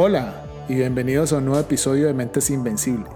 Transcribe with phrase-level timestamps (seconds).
[0.00, 3.10] Hola y bienvenidos a un nuevo episodio de Mentes Invencibles.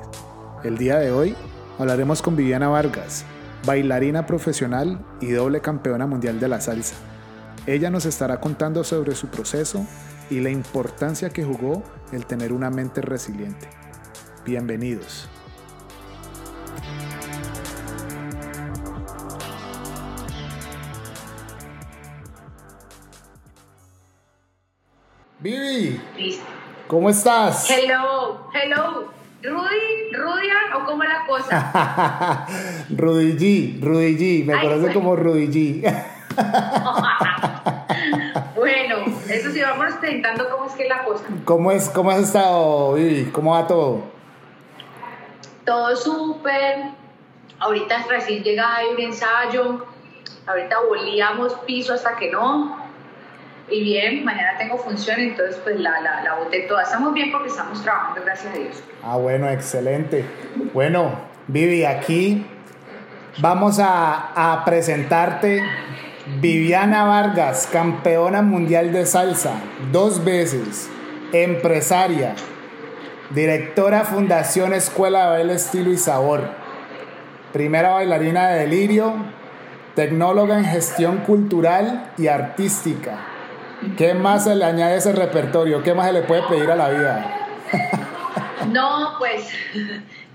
[0.64, 1.36] El día de hoy
[1.78, 3.24] hablaremos con Viviana Vargas,
[3.64, 6.96] bailarina profesional y doble campeona mundial de la salsa.
[7.68, 9.86] Ella nos estará contando sobre su proceso
[10.28, 13.68] y la importancia que jugó el tener una mente resiliente.
[14.44, 15.28] Bienvenidos.
[26.92, 27.70] ¿Cómo estás?
[27.70, 29.08] Hello, hello.
[29.42, 32.46] Rudy, Rudian o cómo la cosa.
[32.90, 34.94] Rudy G, Rudy G, me Ay, conoce bueno.
[34.94, 36.04] como Rudy G.
[38.54, 38.96] bueno,
[39.26, 41.24] eso sí, vamos presentando cómo es que es la cosa.
[41.46, 43.30] ¿Cómo, es, ¿Cómo has estado, Vivi?
[43.32, 44.02] ¿Cómo va todo?
[45.64, 46.90] Todo súper.
[47.58, 49.86] Ahorita recién llegada de un ensayo.
[50.46, 52.81] Ahorita volíamos piso hasta que no.
[53.70, 56.82] Y bien, mañana tengo función, entonces pues la, la, boté toda.
[56.82, 58.82] Estamos bien porque estamos trabajando, gracias a Dios.
[59.02, 60.24] Ah, bueno, excelente.
[60.74, 61.12] Bueno,
[61.46, 62.44] Vivi, aquí
[63.38, 65.62] vamos a, a presentarte
[66.40, 69.54] Viviana Vargas, campeona mundial de salsa,
[69.90, 70.88] dos veces,
[71.32, 72.34] empresaria,
[73.30, 76.42] directora Fundación Escuela de Baile Estilo y Sabor,
[77.52, 79.14] primera bailarina de delirio,
[79.94, 83.31] tecnóloga en gestión cultural y artística.
[83.96, 85.82] ¿Qué más se le añade a ese repertorio?
[85.82, 87.38] ¿Qué más se le puede pedir a la vida?
[88.68, 89.50] No, pues,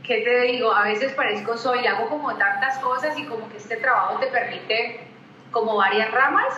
[0.03, 0.71] ¿qué te digo?
[0.71, 4.99] A veces parezco soy, hago como tantas cosas y como que este trabajo te permite
[5.49, 6.53] como varias ramas.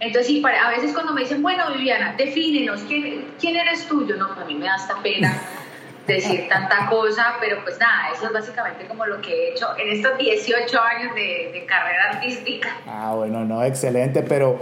[0.00, 4.06] Entonces, sí, para- a veces cuando me dicen, bueno, Viviana, defínenos, ¿quién, quién eres tú?
[4.06, 5.32] Yo no, a mí me da hasta pena
[6.06, 9.90] decir tanta cosa, pero pues nada, eso es básicamente como lo que he hecho en
[9.96, 12.76] estos 18 años de, de carrera artística.
[12.86, 14.60] Ah, bueno, no, excelente, pero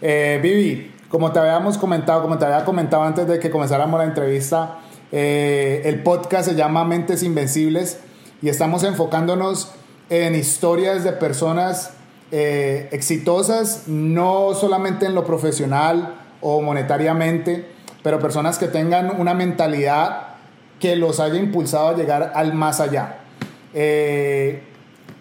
[0.00, 4.04] eh, Vivi, como te habíamos comentado, como te había comentado antes de que comenzáramos la
[4.04, 4.78] entrevista,
[5.12, 8.00] eh, el podcast se llama Mentes Invencibles
[8.42, 9.72] y estamos enfocándonos
[10.10, 11.92] en historias de personas
[12.32, 17.64] eh, exitosas, no solamente en lo profesional o monetariamente,
[18.02, 20.34] pero personas que tengan una mentalidad
[20.80, 23.18] que los haya impulsado a llegar al más allá.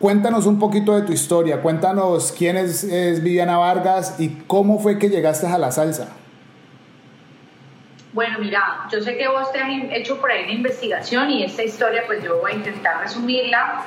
[0.03, 5.08] Cuéntanos un poquito de tu historia, cuéntanos quién es, Viviana Vargas y cómo fue que
[5.08, 6.09] llegaste a la salsa.
[8.12, 11.64] Bueno, mira, yo sé que vos te has hecho por ahí una investigación y esta
[11.64, 13.86] historia pues yo voy a intentar resumirla.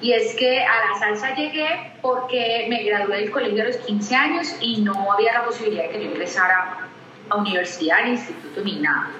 [0.00, 4.14] Y es que a la salsa llegué porque me gradué del colegio a los 15
[4.14, 6.86] años y no había la posibilidad de que yo ingresara
[7.28, 9.10] a universidad, ni instituto, ni nada.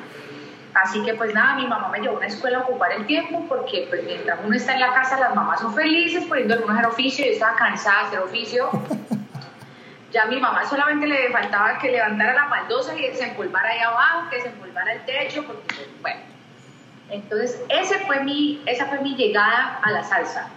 [0.75, 3.45] Así que pues nada, mi mamá me llevó a una escuela a ocupar el tiempo
[3.49, 6.91] porque pues mientras uno está en la casa las mamás son felices poniendo algunos hacer
[6.91, 8.71] oficio, yo estaba cansada de hacer oficio.
[10.13, 13.81] Ya a mi mamá solamente le faltaba que levantara la baldosa y se empolvara ahí
[13.81, 16.21] abajo, que se empolvara el techo, porque pues, bueno.
[17.11, 20.51] Entonces, ese fue mi, esa fue mi llegada a la salsa,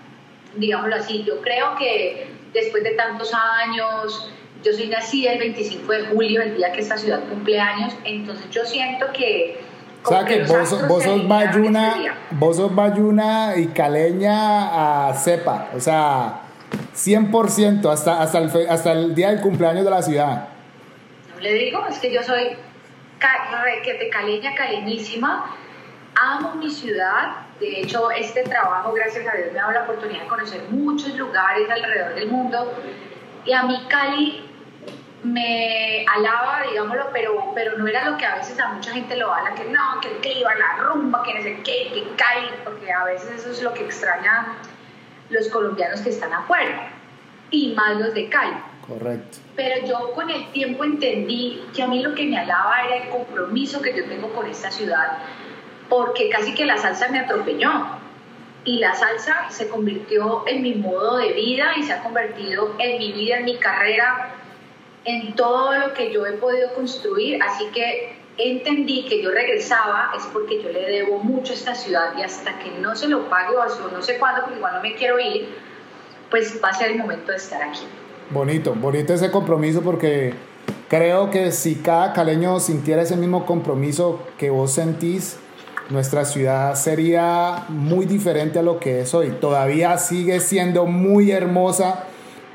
[0.57, 1.23] digámoslo así.
[1.23, 4.31] Yo creo que después de tantos años,
[4.63, 8.47] yo soy nacida el 25 de julio, el día que esta ciudad cumple años, entonces
[8.51, 9.59] yo siento que...
[10.07, 12.15] O sea que vos, vos sos día.
[12.31, 16.41] vos sos bayuna y caleña a cepa, o sea,
[16.95, 20.47] 100% hasta, hasta, el, fe- hasta el día del cumpleaños de la ciudad.
[21.35, 22.55] No le digo, es que yo soy
[23.19, 25.45] ca- requete caleña, caleñísima,
[26.15, 27.45] amo mi ciudad.
[27.59, 31.15] De hecho, este trabajo, gracias a Dios, me ha dado la oportunidad de conocer muchos
[31.15, 32.73] lugares alrededor del mundo.
[33.45, 34.46] Y a mí Cali
[35.23, 39.33] me alaba, digámoslo, pero, pero no era lo que a veces a mucha gente lo
[39.33, 42.91] ala, que no, que el clima, la rumba, que no sé qué, que Cali, porque
[42.91, 44.57] a veces eso es lo que extrañan
[45.29, 46.89] los colombianos que están afuera,
[47.49, 48.57] y más los de Cali.
[48.87, 49.39] Correcto.
[49.55, 53.09] Pero yo con el tiempo entendí que a mí lo que me alaba era el
[53.09, 55.17] compromiso que yo tengo con esta ciudad,
[55.89, 57.71] porque casi que la salsa me atropelló.
[58.63, 62.99] Y la salsa se convirtió en mi modo de vida y se ha convertido en
[62.99, 64.33] mi vida, en mi carrera,
[65.07, 67.41] en todo lo que yo he podido construir.
[67.41, 72.13] Así que entendí que yo regresaba es porque yo le debo mucho a esta ciudad
[72.17, 74.93] y hasta que no se lo pague o no sé cuándo, porque igual no me
[74.95, 75.49] quiero ir,
[76.29, 77.85] pues va a ser el momento de estar aquí.
[78.29, 80.33] Bonito, bonito ese compromiso porque
[80.89, 85.39] creo que si cada caleño sintiera ese mismo compromiso que vos sentís,
[85.89, 89.31] nuestra ciudad sería muy diferente a lo que es hoy.
[89.39, 92.03] Todavía sigue siendo muy hermosa,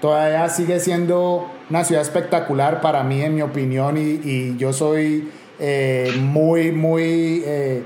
[0.02, 5.30] todavía sigue siendo una ciudad espectacular para mí, en mi opinión, y, y yo soy
[5.58, 7.82] eh, muy, muy, eh,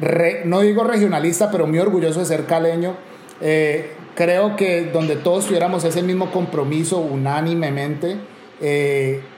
[0.00, 2.96] re- no digo regionalista, pero muy orgulloso de ser caleño.
[3.40, 8.16] Eh, creo que donde todos tuviéramos ese mismo compromiso unánimemente,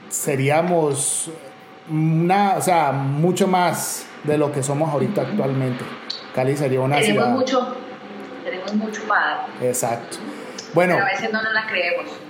[0.09, 1.31] seríamos
[1.91, 5.85] una, o sea, mucho más de lo que somos ahorita actualmente.
[6.35, 7.37] Cali sería una tenemos ciudad.
[7.37, 7.77] Mucho,
[8.45, 9.47] tenemos mucho para dar.
[9.63, 10.17] Exacto.
[10.73, 10.95] Bueno.
[10.95, 12.24] Pero a veces no nos la creemos.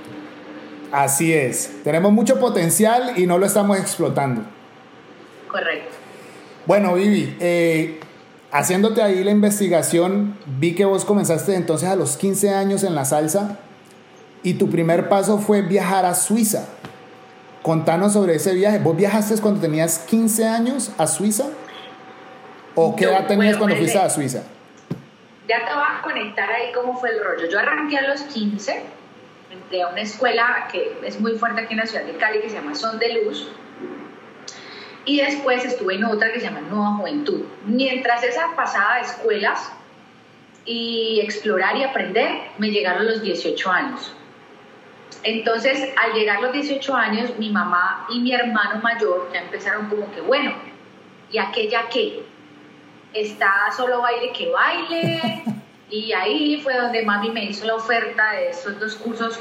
[0.95, 1.83] Así es.
[1.83, 4.43] Tenemos mucho potencial y no lo estamos explotando.
[5.49, 5.91] Correcto.
[6.67, 7.99] Bueno, Vivi, eh,
[8.53, 13.05] haciéndote ahí la investigación, vi que vos comenzaste entonces a los 15 años en la
[13.05, 13.59] salsa
[14.45, 16.69] y tu primer paso fue viajar a Suiza.
[17.63, 18.79] Contanos sobre ese viaje.
[18.79, 21.47] ¿Vos viajaste cuando tenías 15 años a Suiza?
[22.77, 24.45] ¿O qué Yo, edad tenías bueno, cuando fuiste a Suiza?
[25.49, 27.51] Ya te voy a conectar ahí cómo fue el rollo.
[27.51, 28.81] Yo arranqué a los 15,
[29.81, 32.57] a una escuela que es muy fuerte aquí en la ciudad de Cali, que se
[32.57, 33.49] llama Son de Luz.
[35.05, 37.45] Y después estuve en otra que se llama Nueva Juventud.
[37.67, 39.73] Mientras esa pasada de escuelas
[40.65, 44.15] y explorar y aprender, me llegaron los 18 años.
[45.23, 50.11] Entonces, al llegar los 18 años, mi mamá y mi hermano mayor ya empezaron como
[50.13, 50.55] que, bueno,
[51.31, 52.23] ¿y aquella qué?
[53.13, 55.43] Está solo baile que baile.
[55.91, 59.39] Y ahí fue donde mami me hizo la oferta de estos dos cursos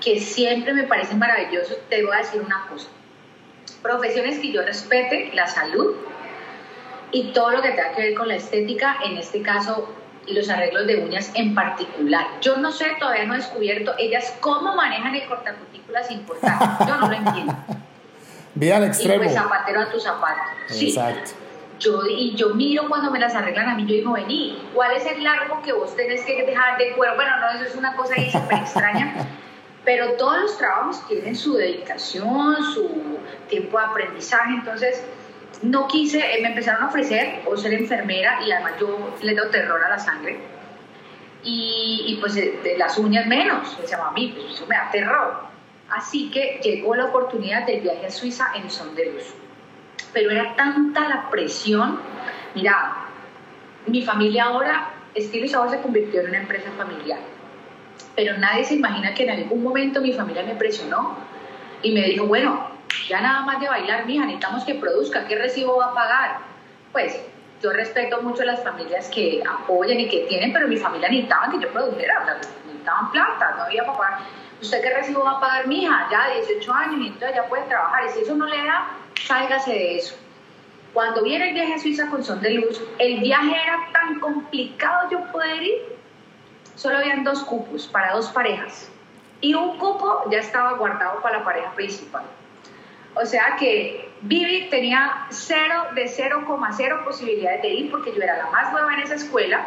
[0.00, 1.78] que siempre me parecen maravillosos.
[1.88, 2.88] Te voy a decir una cosa.
[3.82, 5.94] Profesiones que yo respete, la salud
[7.12, 9.94] y todo lo que tenga que ver con la estética, en este caso
[10.28, 12.26] los arreglos de uñas en particular.
[12.40, 16.84] Yo no sé, todavía no he descubierto ellas cómo manejan el cortacutículas importante.
[16.86, 17.54] Yo no lo entiendo.
[18.54, 19.22] Vida al Y extremo.
[19.22, 20.40] pues zapatero a tu zapato.
[20.68, 20.98] Sí.
[21.78, 25.04] Yo, y yo miro cuando me las arreglan a mí, yo digo, vení, ¿cuál es
[25.04, 27.14] el largo que vos tenés que dejar de cuero?
[27.16, 29.14] Bueno, no, eso es una cosa ahí súper extraña,
[29.86, 33.18] pero todos los trabajos tienen su dedicación, su
[33.48, 35.02] tiempo de aprendizaje, entonces
[35.62, 39.50] no quise, eh, me empezaron a ofrecer o ser enfermera y además yo le doy
[39.50, 40.38] terror a la sangre
[41.42, 44.90] y, pues eh, de las uñas menos, me llama a mí, pues eso me da
[44.90, 45.46] terror.
[45.88, 49.32] Así que llegó la oportunidad del viaje a Suiza en Son de Luz
[50.16, 52.00] pero era tanta la presión.
[52.54, 53.04] Mira,
[53.86, 57.18] mi familia ahora, Estilo Sabor se convirtió en una empresa familiar,
[58.16, 61.16] pero nadie se imagina que en algún momento mi familia me presionó
[61.82, 62.70] y me dijo, bueno,
[63.08, 66.38] ya nada más de bailar, mija, necesitamos que produzca, ¿qué recibo va a pagar?
[66.92, 67.20] Pues
[67.62, 71.50] yo respeto mucho a las familias que apoyan y que tienen, pero mi familia necesitaba
[71.50, 74.20] que yo produjera, o sea, necesitaban plata, no había pagar.
[74.60, 76.08] ¿Usted qué recibo va a pagar, mija?
[76.10, 78.06] Ya 18 años y entonces ya puede trabajar.
[78.06, 78.88] Y si eso no le da,
[79.20, 80.16] sálgase de eso.
[80.94, 85.10] Cuando viene el viaje a Suiza con Son de Luz, el viaje era tan complicado
[85.10, 85.95] yo poder ir.
[86.76, 88.88] Solo habían dos cupos para dos parejas.
[89.40, 92.24] Y un cupo ya estaba guardado para la pareja principal.
[93.14, 98.50] O sea que Vivi tenía cero de 0,0 posibilidades de ir porque yo era la
[98.50, 99.66] más nueva en esa escuela,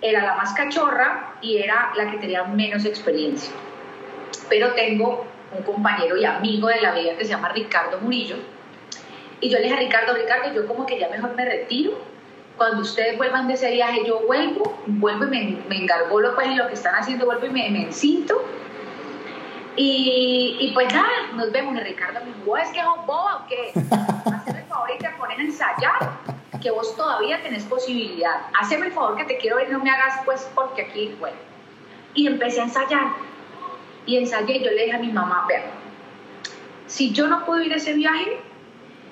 [0.00, 3.52] era la más cachorra y era la que tenía menos experiencia.
[4.48, 5.26] Pero tengo
[5.56, 8.36] un compañero y amigo de la vida que se llama Ricardo Murillo.
[9.40, 11.98] Y yo le dije a Ricardo, Ricardo, yo como que ya mejor me retiro.
[12.56, 16.58] Cuando ustedes vuelvan de ese viaje, yo vuelvo, vuelvo y me, me engargolo pues en
[16.58, 18.44] lo que están haciendo, vuelvo y me, me encinto.
[19.76, 21.74] Y, y pues nada, nos vemos.
[21.74, 23.72] Y Ricardo me dijo, "¿Vos es que sos boba o qué?
[24.30, 26.10] Hazme el favor y te ponen a ensayar,
[26.62, 28.42] que vos todavía tenés posibilidad.
[28.60, 31.36] Haceme el favor que te quiero ver y no me hagas pues porque aquí, bueno.
[32.14, 33.08] Y empecé a ensayar.
[34.06, 35.62] Y ensayé, yo le dije a mi mamá, vean,
[36.86, 38.38] si yo no puedo ir a ese viaje,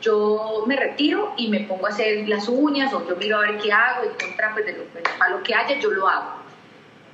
[0.02, 3.59] yo me retiro y me pongo a hacer las uñas o yo miro a ver
[3.59, 4.85] qué hago y contra, pues, de lo,
[5.18, 6.42] para lo que haya yo lo hago.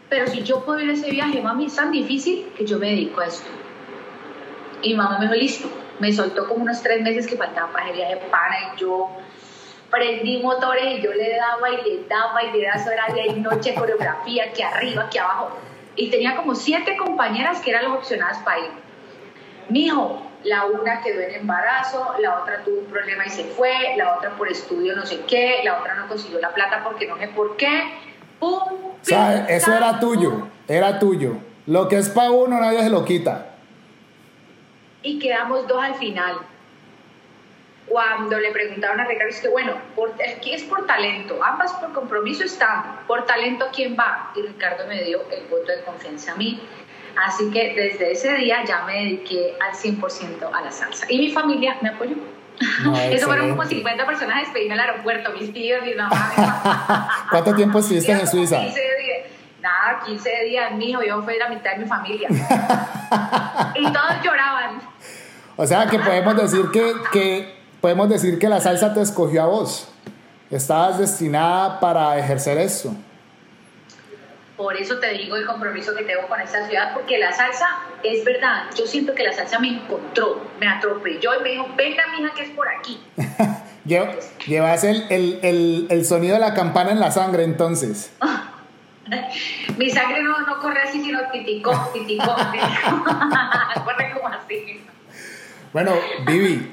[0.08, 2.88] Pero si yo puedo ir a ese viaje, mami, es tan difícil que yo me
[2.90, 3.48] dedico a esto.
[4.82, 5.68] Y mamá me dijo, listo.
[5.98, 9.10] Me soltó como unos tres meses que faltaba para el viaje pana y yo
[9.90, 13.74] prendí motores y yo le daba y le daba y le daba, día y noche,
[13.74, 15.50] coreografía, aquí arriba, aquí abajo.
[15.96, 18.70] Y tenía como siete compañeras que eran las opcionadas para ir.
[19.68, 24.16] Mijo, la una quedó en embarazo, la otra tuvo un problema y se fue, la
[24.16, 27.28] otra por estudio no sé qué, la otra no consiguió la plata porque no sé
[27.28, 27.92] por qué.
[28.38, 28.62] ¡Pum!
[29.02, 31.38] Eso era tuyo, era tuyo.
[31.66, 33.46] Lo que es para uno nadie se lo quita.
[35.02, 36.38] y quedamos dos al final.
[37.86, 41.92] Cuando le preguntaron a Ricardo, es que bueno, por, aquí es por talento, ambas por
[41.94, 44.30] compromiso están, por talento ¿quién va?
[44.36, 46.60] Y Ricardo me dio el voto de confianza a mí.
[47.16, 51.06] Así que desde ese día ya me dediqué al 100% a la salsa.
[51.08, 52.16] Y mi familia me apoyó.
[52.84, 53.90] No, Eso fueron como excelente.
[53.90, 57.26] 50 personas despedirme al aeropuerto, mis tíos, mi mamá, mi papá.
[57.30, 58.60] ¿Cuánto tiempo estuviste en Suiza?
[58.60, 59.26] 15 días.
[59.60, 62.28] Nada, 15 días, mijo, yo fui la mitad de mi familia.
[63.74, 64.80] y todos lloraban.
[65.56, 69.46] O sea que podemos decir que, que podemos decir que la salsa te escogió a
[69.46, 69.88] vos.
[70.50, 72.94] Estabas destinada para ejercer esto.
[74.58, 77.64] Por eso te digo el compromiso que tengo con esta ciudad, porque la salsa,
[78.02, 82.02] es verdad, yo siento que la salsa me encontró, me atropelló y me dijo, venga,
[82.18, 83.00] mija, que es por aquí.
[84.46, 88.12] Llevas el, el, el, el, sonido de la campana en la sangre, entonces.
[89.78, 92.34] Mi sangre no, no corre así, sino titicó, titicó,
[93.84, 94.84] corre como así.
[95.72, 95.92] Bueno,
[96.26, 96.68] Vivi,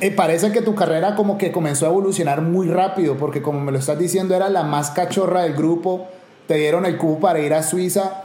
[0.00, 3.72] eh, parece que tu carrera como que comenzó a evolucionar muy rápido, porque como me
[3.72, 6.08] lo estás diciendo, era la más cachorra del grupo,
[6.50, 8.24] te dieron el cubo para ir a Suiza,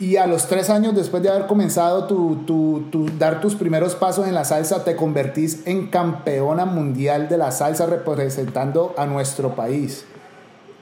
[0.00, 3.94] y a los tres años después de haber comenzado tu, tu, tu, dar tus primeros
[3.94, 9.54] pasos en la salsa, te convertís en campeona mundial de la salsa representando a nuestro
[9.54, 10.06] país.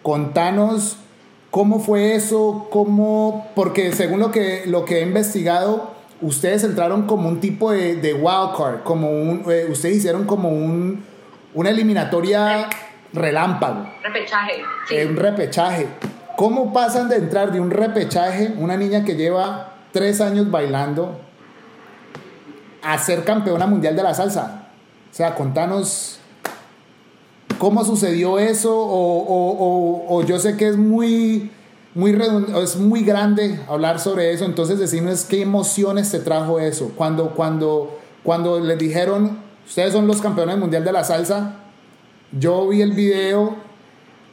[0.05, 0.99] Contanos
[1.51, 5.91] cómo fue eso, cómo, porque según lo que, lo que he investigado,
[6.21, 11.05] ustedes entraron como un tipo de, de wildcard, como un, eh, ustedes hicieron como un,
[11.53, 12.69] una eliminatoria
[13.13, 13.89] relámpago.
[14.05, 14.63] Repechaje.
[14.93, 15.89] Eh, un repechaje.
[16.37, 21.19] ¿Cómo pasan de entrar de un repechaje, una niña que lleva tres años bailando,
[22.83, 24.69] a ser campeona mundial de la salsa?
[25.11, 26.19] O sea, contanos
[27.59, 31.51] cómo sucedió eso, o, o, o, yo sé que es muy,
[31.95, 32.13] muy,
[32.63, 36.93] es muy grande hablar sobre eso, entonces decirnos qué emociones te trajo eso.
[36.97, 41.55] Cuando, cuando, cuando les dijeron, ustedes son los campeones mundial de la salsa,
[42.39, 43.66] yo vi el video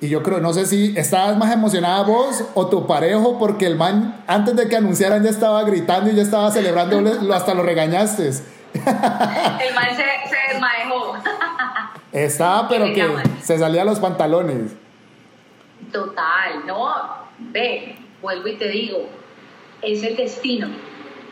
[0.03, 3.77] y yo creo, no sé si estabas más emocionada vos o tu parejo, porque el
[3.77, 8.27] man, antes de que anunciaran, ya estaba gritando y ya estaba celebrando, hasta lo regañaste.
[8.27, 11.15] El man se, se desmadejó.
[12.11, 13.07] Estaba, pero que
[13.43, 14.73] se salía los pantalones.
[15.93, 16.93] Total, no.
[17.39, 19.07] Ve, vuelvo y te digo,
[19.81, 20.67] es el destino.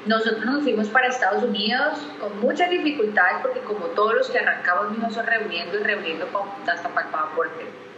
[0.06, 4.98] Nosotros nos fuimos para Estados Unidos con muchas dificultades, porque como todos los que arrancamos,
[4.98, 6.26] nos reuniendo y reuniendo
[6.66, 7.91] hasta para el pasaporte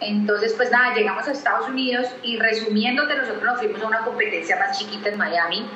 [0.00, 4.56] entonces, pues nada, llegamos a Estados Unidos y resumiéndote, nosotros nos fuimos a una competencia
[4.56, 5.66] más chiquita en Miami.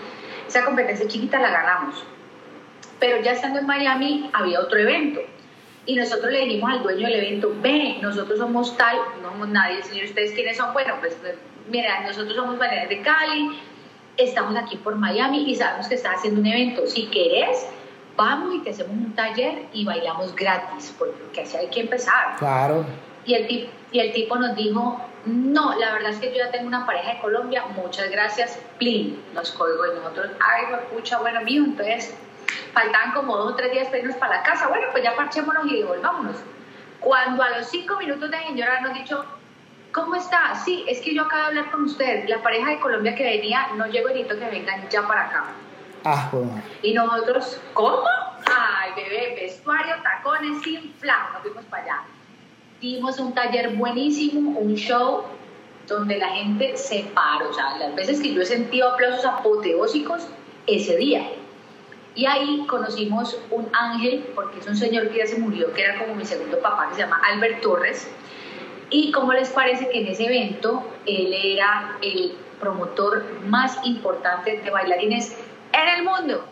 [0.47, 2.05] Esa competencia chiquita la ganamos.
[2.99, 5.21] Pero ya estando en Miami había otro evento.
[5.87, 9.83] Y nosotros le dijimos al dueño del evento, ve, nosotros somos tal, no somos nadie,
[9.83, 10.73] señor, ¿ustedes quiénes son?
[10.75, 11.17] Bueno, pues
[11.69, 13.59] mira, nosotros somos Valeria de Cali,
[14.19, 16.87] estamos aquí por Miami y sabemos que está haciendo un evento.
[16.87, 17.67] Si querés,
[18.17, 22.37] vamos y te hacemos un taller y bailamos gratis, porque así hay que empezar.
[22.39, 22.85] Claro.
[23.25, 26.51] Y el, tipo, y el tipo nos dijo, no, la verdad es que yo ya
[26.51, 31.43] tengo una pareja de Colombia, muchas gracias, plin, nos colgó y nosotros, ay, pucha, bueno,
[31.43, 32.17] mío, entonces
[32.73, 35.67] faltaban como dos o tres días para irnos para la casa, bueno, pues ya parchémonos
[35.67, 36.37] y devolvámonos.
[37.01, 39.25] Cuando a los cinco minutos de señora nos dicho,
[39.93, 40.55] ¿cómo está?
[40.55, 43.69] Sí, es que yo acabo de hablar con usted, la pareja de Colombia que venía,
[43.77, 45.45] no llegó y necesito que vengan ya para acá.
[46.05, 46.63] Ah, bueno.
[46.83, 48.05] Y nosotros, ¿cómo?
[48.47, 52.03] Ay, bebé, vestuario, tacones, sin flan, nos fuimos para allá
[52.81, 55.25] dimos un taller buenísimo, un show
[55.87, 60.27] donde la gente se paró, o sea, las veces que yo he sentido aplausos apoteósicos,
[60.67, 61.29] ese día.
[62.15, 65.99] Y ahí conocimos un ángel, porque es un señor que ya se murió, que era
[65.99, 68.11] como mi segundo papá, que se llama Albert Torres.
[68.91, 74.71] Y cómo les parece que en ese evento él era el promotor más importante de
[74.71, 75.37] bailarines
[75.73, 76.45] en el mundo.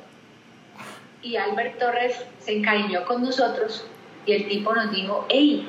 [1.22, 3.84] Y Albert Torres se encariñó con nosotros
[4.24, 5.68] y el tipo nos dijo, hey,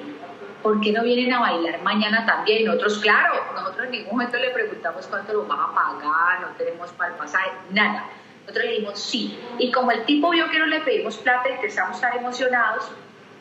[0.62, 2.66] ¿por qué no vienen a bailar mañana también?
[2.66, 6.92] Nosotros, claro, nosotros en ningún momento le preguntamos cuánto lo van a pagar, no tenemos
[6.92, 8.06] para el pasaje, nada.
[8.42, 9.39] Nosotros le dijimos sí.
[9.60, 12.92] Y como el tipo vio que no le pedimos plata y que estamos tan emocionados,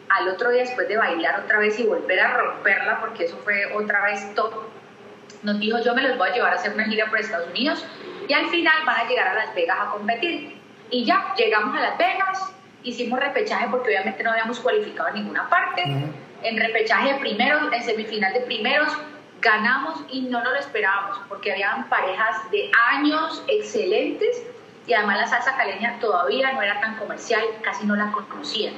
[0.09, 3.75] al otro día después de bailar otra vez y volver a romperla, porque eso fue
[3.75, 4.69] otra vez todo,
[5.43, 7.85] nos dijo yo me los voy a llevar a hacer una gira por Estados Unidos
[8.27, 10.59] y al final van a llegar a Las Vegas a competir.
[10.91, 15.49] Y ya, llegamos a Las Vegas, hicimos repechaje porque obviamente no habíamos cualificado en ninguna
[15.49, 15.85] parte
[16.43, 18.93] en repechaje de primeros, en semifinal de primeros,
[19.41, 24.43] ganamos y no nos lo esperábamos, porque habían parejas de años excelentes
[24.87, 28.75] y además la salsa caleña todavía no era tan comercial, casi no la conocían.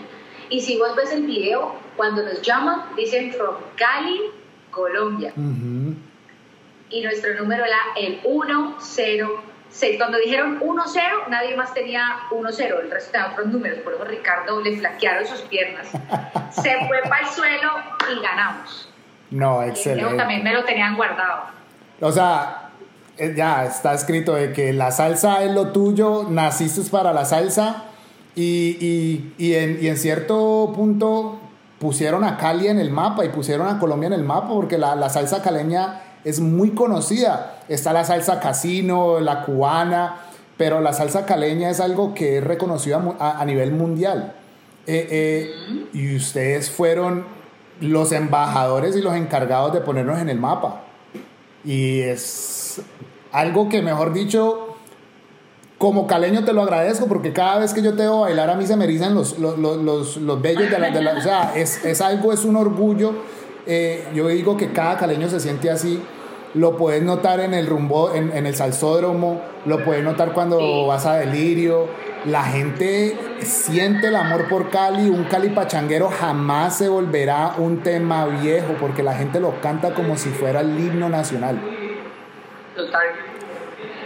[0.50, 4.20] Y si vos ves el video, cuando nos llaman, dicen from Cali,
[4.72, 5.32] Colombia.
[6.90, 8.20] Y nuestro número era el
[9.72, 14.04] 1-0 cuando dijeron 1-0, nadie más tenía 1-0, el resto tenía otros números, por eso
[14.04, 15.88] Ricardo le flaquearon sus piernas.
[16.50, 17.70] Se fue para el suelo
[18.12, 18.88] y ganamos.
[19.30, 20.16] No, excelente.
[20.16, 21.44] también me lo tenían guardado.
[22.00, 22.70] O sea,
[23.16, 27.84] eh, ya está escrito de que la salsa es lo tuyo, naciste para la salsa
[28.34, 31.38] y, y, y, en, y en cierto punto
[31.78, 34.96] pusieron a Cali en el mapa y pusieron a Colombia en el mapa porque la,
[34.96, 37.60] la salsa caleña es muy conocida.
[37.68, 40.16] Está la salsa casino, la cubana,
[40.56, 44.34] pero la salsa caleña es algo que es reconocido a, nivel mundial.
[44.86, 47.24] Eh, eh, y ustedes fueron
[47.80, 50.82] los embajadores y los encargados de ponernos en el mapa.
[51.64, 52.82] Y es
[53.32, 54.76] algo que, mejor dicho,
[55.78, 58.66] como caleño te lo agradezco porque cada vez que yo te veo bailar a mí
[58.66, 61.14] se me erizan los, los, los, los, vellos de la, de la...
[61.14, 63.14] O sea, es, es, algo, es un orgullo.
[63.66, 66.02] Eh, yo digo que cada caleño se siente así.
[66.54, 71.06] Lo puedes notar en el rumbo, en, en el salsódromo, lo puedes notar cuando vas
[71.06, 71.88] a delirio.
[72.24, 75.08] La gente siente el amor por Cali.
[75.08, 80.16] Un Cali pachanguero jamás se volverá un tema viejo porque la gente lo canta como
[80.16, 81.60] si fuera el himno nacional.
[82.74, 83.06] Total.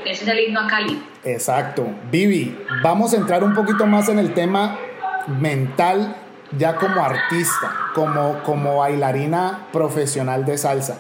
[0.05, 1.03] Ese es el himno a Cali.
[1.25, 1.87] Exacto.
[2.11, 4.79] Vivi, vamos a entrar un poquito más en el tema
[5.27, 6.15] mental
[6.59, 10.99] ya como artista, como, como bailarina profesional de salsa.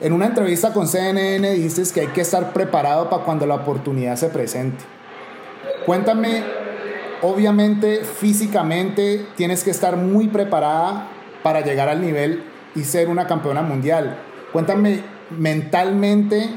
[0.00, 4.16] En una entrevista con CNN dices que hay que estar preparado para cuando la oportunidad
[4.16, 4.84] se presente.
[5.86, 6.42] Cuéntame,
[7.22, 11.08] obviamente físicamente tienes que estar muy preparada
[11.42, 14.18] para llegar al nivel y ser una campeona mundial.
[14.52, 15.00] Cuéntame
[15.30, 16.50] mentalmente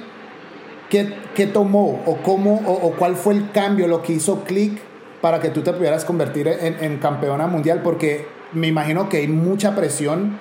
[0.90, 4.80] qué, qué tomó o cómo o, cuál fue el cambio, lo que hizo clic
[5.22, 9.76] para que tú te pudieras convertir en, campeona mundial, porque me imagino que hay mucha
[9.76, 10.40] presión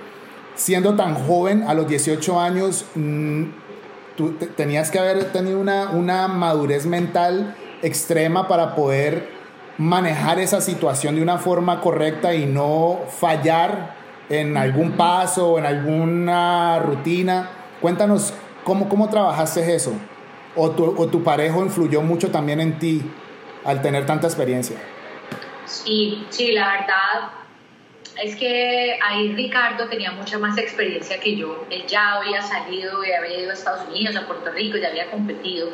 [0.54, 3.44] siendo tan joven, a los 18 años, mm,
[4.16, 9.28] tú tenías que haber tenido una, una madurez mental extrema para poder
[9.78, 13.94] manejar esa situación de una forma correcta y no fallar
[14.28, 17.50] en algún paso o en alguna rutina.
[17.80, 19.92] Cuéntanos cómo, cómo trabajaste eso.
[20.56, 23.02] O tu, o tu pareja influyó mucho también en ti
[23.68, 24.78] al tener tanta experiencia.
[25.66, 27.30] Sí, sí, la verdad
[28.22, 31.66] es que ahí Ricardo tenía mucha más experiencia que yo.
[31.68, 35.68] Él ya había salido, había ido a Estados Unidos, a Puerto Rico, ya había competido.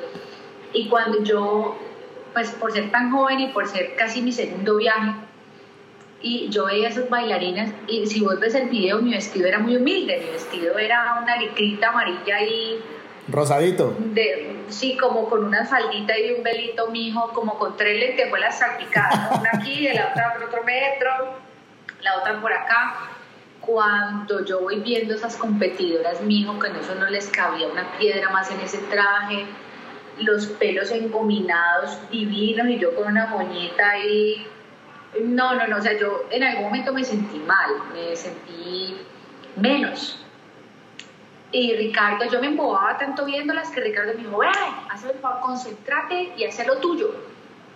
[0.73, 1.79] Y cuando yo,
[2.33, 5.13] pues por ser tan joven y por ser casi mi segundo viaje,
[6.21, 9.77] y yo veía esas bailarinas, y si vos ves el video, mi vestido era muy
[9.77, 12.81] humilde, mi vestido era una licrita amarilla y...
[13.29, 13.97] Rosadito.
[14.69, 19.51] Sí, como con una faldita y un velito mijo, como con tres lentejuelas salpicadas, una
[19.55, 21.11] aquí la otra por otro metro
[22.05, 22.95] la otra por acá.
[23.61, 28.29] Cuando yo voy viendo esas competidoras, mijo, que en eso no les cabía una piedra
[28.29, 29.47] más en ese traje,
[30.19, 34.47] los pelos engominados, divinos, y yo con una moñita ahí.
[35.23, 38.97] No, no, no, o sea, yo en algún momento me sentí mal, me sentí
[39.57, 40.24] menos.
[41.55, 44.41] Y Ricardo, yo me embobaba tanto viéndolas que Ricardo me dijo,
[44.91, 47.15] hazme el favor, concéntrate y haz lo tuyo.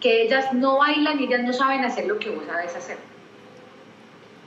[0.01, 2.97] Que ellas no bailan y ellas no saben hacer lo que vos sabes hacer.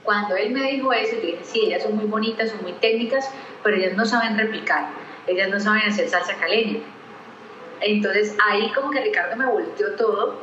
[0.02, 3.30] Cuando él me dijo eso, yo dije, sí, ellas son muy bonitas, son muy técnicas,
[3.62, 4.88] pero ellas no saben replicar,
[5.26, 6.80] ellas no saben hacer salsa caleña.
[7.80, 10.42] Entonces ahí como que Ricardo me volteó todo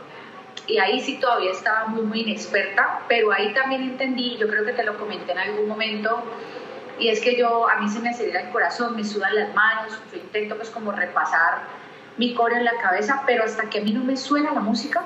[0.65, 4.73] y ahí sí todavía estaba muy, muy inexperta, pero ahí también entendí, yo creo que
[4.73, 6.23] te lo comenté en algún momento,
[6.99, 9.99] y es que yo, a mí se me acelera el corazón, me sudan las manos,
[10.11, 11.59] yo intento pues como repasar
[12.17, 15.01] mi coro en la cabeza, pero hasta que a mí no me suena la música,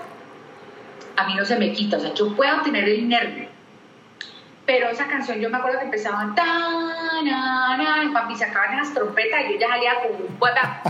[1.15, 3.49] a mí no se me quita, o sea, yo puedo tener el nervio,
[4.65, 9.53] pero esa canción yo me acuerdo que empezaba tan, y papi sacaban las trompetas y
[9.53, 10.81] yo ya salía como un guata.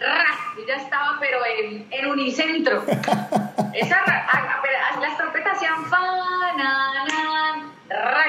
[0.56, 2.82] Yo ya estaba, pero en, en unicentro.
[3.74, 4.04] Esa,
[5.00, 6.00] las trompetas hacían fa,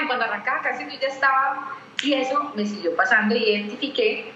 [0.02, 1.68] y cuando arrancaba casi yo ya estaba.
[2.02, 4.32] Y eso me siguió pasando y identifiqué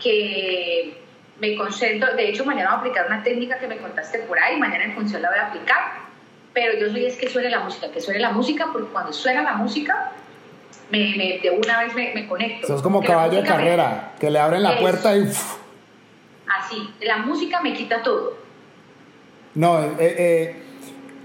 [0.00, 0.98] que
[1.40, 2.14] me concentro.
[2.14, 4.58] De hecho, mañana voy a aplicar una técnica que me contaste por ahí.
[4.58, 6.02] Mañana en función la voy a aplicar
[6.52, 9.42] pero yo soy es que suene la música, que suene la música, porque cuando suena
[9.42, 10.12] la música,
[10.90, 12.66] me, me de una vez me, me conecto.
[12.66, 15.22] Eso es como caballo de carrera, que le abren la puerta y...
[16.46, 18.36] Así, la música me quita todo.
[19.54, 20.62] No, eh, eh,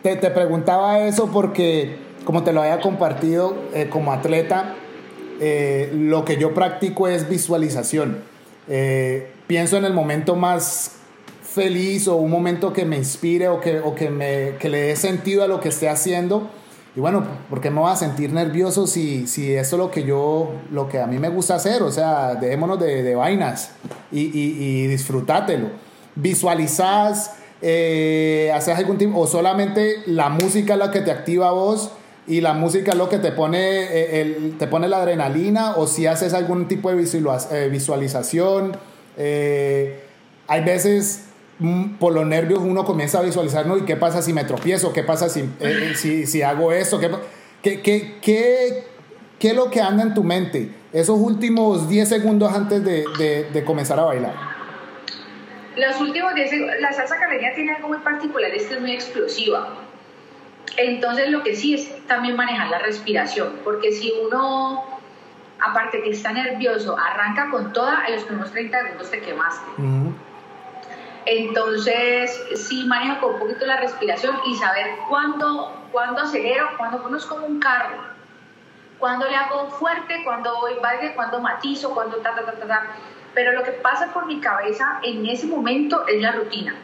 [0.04, 4.76] te, te, preguntaba eso porque, como te lo había compartido eh, como atleta,
[5.40, 8.24] lo que yo practico es visualización.
[9.48, 10.98] pienso en el momento más
[11.58, 14.96] feliz o un momento que me inspire o que, o que, me, que le dé
[14.96, 16.50] sentido a lo que esté haciendo.
[16.96, 20.04] Y bueno, ¿por qué me voy a sentir nervioso si, si eso es lo que
[20.04, 21.82] yo, lo que a mí me gusta hacer?
[21.82, 23.72] O sea, dejémonos de, de vainas
[24.12, 25.70] y, y, y disfrutátelo.
[26.16, 31.52] Visualizás, eh, haces algún tipo, o solamente la música es la que te activa a
[31.52, 31.92] vos
[32.28, 35.88] y la música es lo que te pone, eh, el, te pone la adrenalina, o
[35.88, 38.78] si haces algún tipo de eh, visualización.
[39.18, 41.28] hay veces
[41.60, 43.78] Mm, por los nervios uno comienza a visualizar, ¿no?
[43.78, 44.94] ¿Y qué pasa si me tropiezo?
[44.94, 47.00] ¿Qué pasa si, eh, si, si, hago esto?
[47.00, 47.10] ¿Qué,
[47.64, 47.82] qué,
[48.22, 48.84] qué,
[49.40, 53.46] qué, es lo que anda en tu mente esos últimos 10 segundos antes de, de,
[53.52, 54.36] de, comenzar a bailar?
[55.76, 58.92] Los últimos 10 segundos, la salsa caleña tiene algo muy particular, es que es muy
[58.92, 59.87] explosiva.
[60.76, 64.98] Entonces lo que sí es también manejar la respiración, porque si uno
[65.60, 69.66] aparte que está nervioso, arranca con toda, en los primeros 30 segundos te quemaste.
[71.26, 77.18] Entonces, sí manejo con un poquito la respiración y saber cuándo, cuándo acelero, cuándo uno
[77.18, 77.98] es como un carro,
[78.98, 82.84] cuándo le hago fuerte, cuándo voy baile, cuándo matizo, cuándo ta, ta, ta, ta, ta.
[83.34, 86.76] Pero lo que pasa por mi cabeza en ese momento es la rutina.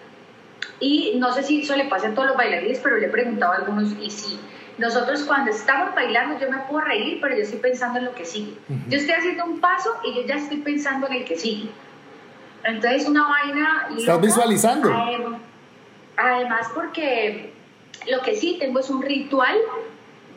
[0.79, 3.53] Y no sé si eso le pasa a todos los bailarines, pero le he preguntado
[3.53, 4.39] a algunos y sí.
[4.77, 8.25] Nosotros cuando estamos bailando yo me puedo reír, pero yo estoy pensando en lo que
[8.25, 8.53] sigue.
[8.89, 11.69] Yo estoy haciendo un paso y yo ya estoy pensando en el que sigue.
[12.63, 13.89] Entonces una vaina...
[13.95, 14.91] ¿Estás visualizando?
[16.17, 17.53] Además, porque
[18.09, 19.57] lo que sí tengo es un ritual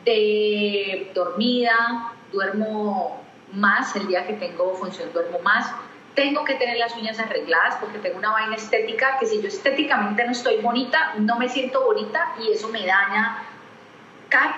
[0.05, 3.23] de dormida, duermo
[3.53, 5.71] más, el día que tengo función duermo más,
[6.17, 10.25] tengo que tener las uñas arregladas porque tengo una vaina estética que si yo estéticamente
[10.25, 13.43] no estoy bonita, no me siento bonita y eso me daña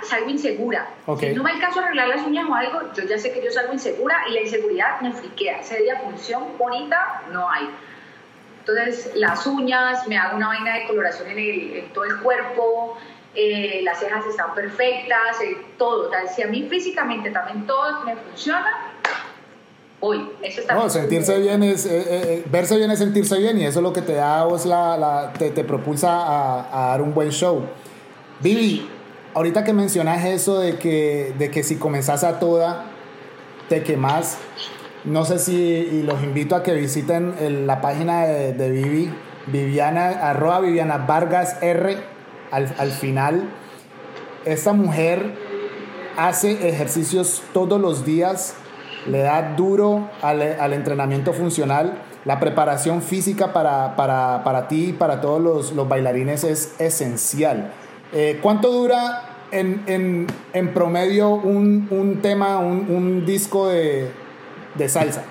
[0.04, 0.88] salgo insegura.
[1.20, 3.52] Si no me alcanzo a arreglar las uñas o algo, yo ya sé que yo
[3.52, 5.60] salgo insegura y la inseguridad me friquea.
[5.60, 7.70] Ese día función bonita no hay.
[8.62, 12.98] Entonces, las uñas, me hago una vaina de coloración en, el, todo el cuerpo,
[13.36, 16.10] eh, las cejas están perfectas, eh, todo.
[16.34, 18.89] si a mí físicamente también todo me funciona,
[20.00, 20.30] voy.
[20.42, 23.84] Eso está no, sentirse bien es, eh, verse bien es sentirse bien y eso es
[23.84, 27.30] lo que te da, vos la, la, te, te propulsa a, a dar un buen
[27.32, 27.64] show.
[28.42, 28.88] Vivi,
[29.34, 32.86] ahorita que mencionas eso de que, de que si comenzás a toda,
[33.68, 34.38] te quemas.
[35.06, 39.14] No sé si, y los invito a que visiten la página de, de Vivi,
[39.48, 41.98] Viviana, arroba Viviana Vargas R,
[42.52, 43.50] al, al final.
[44.46, 45.34] Esta mujer
[46.18, 48.56] hace ejercicios todos los días,
[49.08, 51.94] le da duro al, al entrenamiento funcional.
[52.26, 57.72] La preparación física para, para, para ti y para todos los, los bailarines es esencial.
[58.12, 64.12] Eh, ¿Cuánto dura en, en, en promedio un, un tema, un, un disco de,
[64.76, 65.24] de, salsa?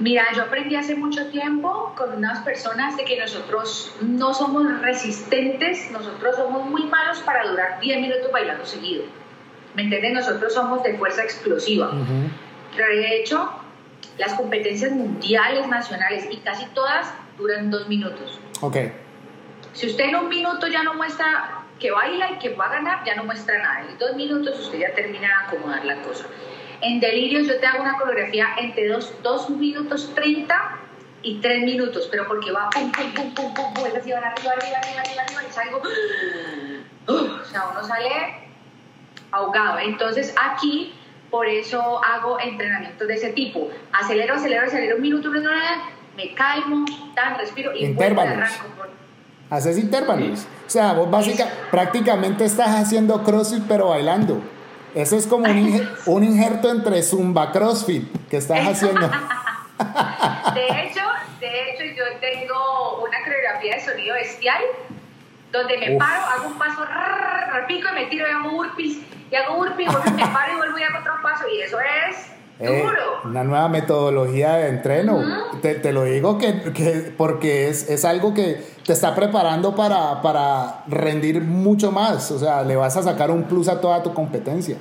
[0.00, 5.90] Mira, yo aprendí hace mucho tiempo con unas personas de que nosotros no somos resistentes,
[5.92, 9.04] nosotros somos muy malos para durar 10 minutos bailando seguido.
[9.74, 10.12] ¿Me entiendes?
[10.12, 11.90] Nosotros somos de fuerza explosiva.
[12.76, 13.50] De hecho,
[14.18, 18.38] las competencias mundiales, nacionales y casi todas duran dos minutos.
[18.60, 18.76] Ok.
[19.72, 23.04] Si usted en un minuto ya no muestra que baila y que va a ganar,
[23.04, 23.86] ya no muestra nada.
[23.88, 26.26] En dos minutos usted ya termina de acomodar la cosa.
[26.80, 30.78] En delirios yo te hago una coreografía entre dos, minutos 30
[31.22, 34.52] y tres minutos, pero porque va pum, pum, pum, pum, pum, pum, así van arriba,
[34.52, 35.82] arriba, arriba, arriba, arriba, y salgo,
[37.06, 38.43] o sea, uno sale
[39.34, 39.78] ahogado.
[39.78, 40.94] Entonces aquí,
[41.30, 43.68] por eso hago entrenamientos de ese tipo.
[43.92, 48.64] Acelero, acelero, acelero un minuto, me calmo, tan, respiro y vuelvo arranco
[49.50, 50.46] haces intervalos.
[50.66, 54.42] O sea, vos básicamente prácticamente estás haciendo CrossFit pero bailando.
[54.94, 59.08] Eso es como un, un injerto entre Zumba CrossFit que estás haciendo.
[59.08, 61.00] De hecho,
[61.40, 64.62] de hecho, yo tengo una coreografía de sonido bestial
[65.52, 66.84] donde me paro, hago un paso,
[67.52, 68.98] repico y me tiro hago burpees,
[69.34, 72.30] y hago burpees, y me paro y vuelvo y hago otro paso, y eso es
[72.60, 72.86] eh,
[73.24, 75.20] una nueva metodología de entreno.
[75.60, 80.22] te, te, lo digo que, que porque es, es, algo que te está preparando para,
[80.22, 82.30] para rendir mucho más.
[82.30, 84.76] O sea, le vas a sacar un plus a toda tu competencia.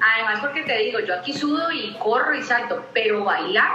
[0.00, 3.72] Además, porque te digo, yo aquí sudo y corro y salto, pero bailar,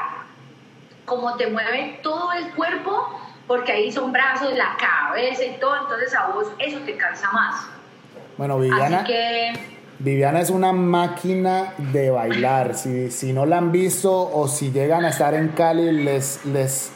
[1.04, 6.16] como te mueve todo el cuerpo, porque ahí son brazos, la cabeza y todo, entonces
[6.16, 7.68] a vos eso te cansa más.
[8.38, 9.00] Bueno, Viviana.
[9.02, 12.76] Así que Viviana es una máquina de bailar.
[12.76, 16.92] Si, si, no la han visto o si llegan a estar en Cali, les, les,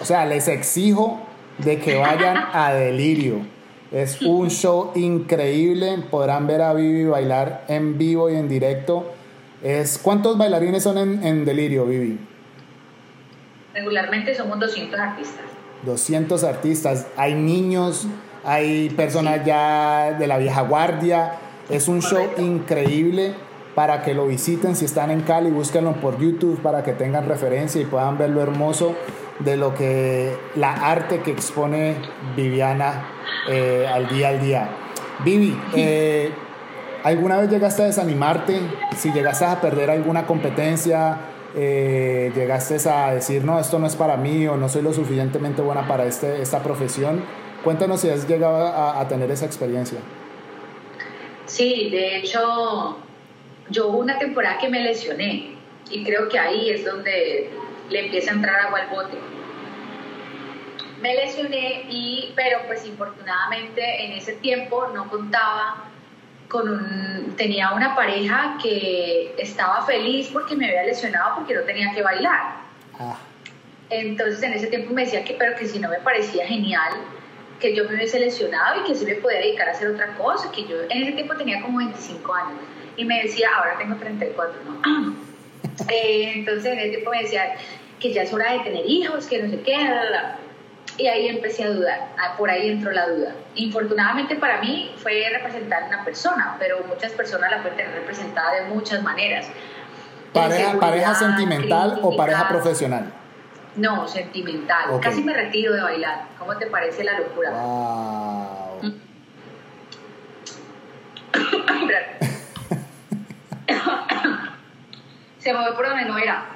[0.00, 1.20] o sea, les exijo
[1.58, 3.36] de que vayan a Delirio.
[3.92, 5.98] Es un show increíble.
[6.10, 9.12] Podrán ver a Vivi bailar en vivo y en directo.
[9.62, 12.18] Es, ¿Cuántos bailarines son en, en Delirio, Vivi?
[13.72, 15.44] Regularmente somos 200 artistas.
[15.84, 17.06] 200 artistas.
[17.16, 18.08] Hay niños,
[18.44, 23.34] hay personas ya de la vieja guardia es un show increíble
[23.74, 27.80] para que lo visiten si están en Cali, búsquenlo por YouTube para que tengan referencia
[27.80, 28.94] y puedan ver lo hermoso
[29.40, 31.96] de lo que la arte que expone
[32.36, 33.08] Viviana
[33.48, 34.68] eh, al día al día.
[35.24, 36.30] Vivi, eh,
[37.02, 38.60] ¿alguna vez llegaste a desanimarte?
[38.96, 41.18] Si llegaste a perder alguna competencia,
[41.56, 45.62] eh, llegaste a decir, no, esto no es para mí o no soy lo suficientemente
[45.62, 47.22] buena para este, esta profesión,
[47.64, 49.98] cuéntanos si has llegado a tener esa experiencia.
[51.46, 52.98] Sí, de hecho,
[53.68, 55.54] yo hubo una temporada que me lesioné
[55.90, 57.50] y creo que ahí es donde
[57.90, 59.18] le empieza a entrar agua al bote.
[61.00, 65.84] Me lesioné y, pero pues infortunadamente en ese tiempo no contaba
[66.48, 71.92] con un, tenía una pareja que estaba feliz porque me había lesionado porque no tenía
[71.92, 72.56] que bailar.
[72.98, 73.16] Ah.
[73.90, 76.92] Entonces en ese tiempo me decía que, pero que si no me parecía genial
[77.64, 80.52] que yo me hubiese lesionado y que sí me podía dedicar a hacer otra cosa,
[80.52, 82.60] que yo en ese tiempo tenía como 25 años
[82.94, 85.16] y me decía, ahora tengo 34, ¿no?
[85.88, 87.56] Eh, entonces en ese tiempo me decía
[87.98, 89.76] que ya es hora de tener hijos, que no sé qué,
[90.98, 93.34] y ahí empecé a dudar, ah, por ahí entró la duda.
[93.54, 98.66] Infortunadamente para mí fue representar una persona, pero muchas personas la pueden tener representada de
[98.66, 99.46] muchas maneras.
[100.34, 103.10] ¿Pareja, pareja sentimental o pareja profesional?
[103.76, 105.00] No, sentimental.
[105.00, 106.28] Casi me retiro de bailar.
[106.38, 107.50] ¿Cómo te parece la locura?
[107.50, 108.80] Wow.
[115.38, 116.46] Se me por donde no era.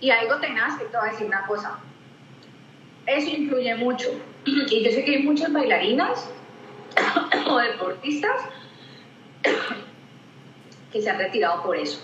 [0.00, 1.76] Y algo tenaz que te voy a decir una cosa.
[3.06, 4.08] Eso influye mucho.
[4.46, 6.30] Y yo sé que hay muchas bailarinas
[7.48, 8.42] o deportistas
[10.92, 12.00] que se han retirado por eso.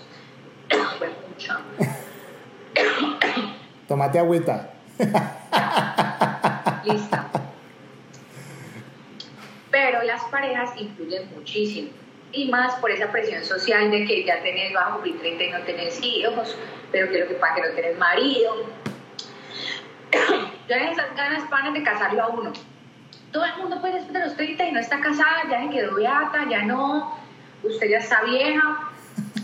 [3.87, 4.69] Tomate agüita.
[6.85, 7.29] Lista.
[9.71, 11.89] Pero las parejas influyen muchísimo.
[12.31, 15.59] Y más por esa presión social de que ya tenés bajo cumplir 30 y no
[15.59, 16.55] tenés hijos,
[16.91, 18.53] pero que lo que pasa que no tenés marido.
[20.69, 22.53] En esas ganas panas de casarlo a uno.
[23.31, 25.93] Todo el mundo puede después de los 30 y no está casada, ya se quedó
[25.95, 27.15] beata, ya no,
[27.61, 28.89] usted ya está vieja.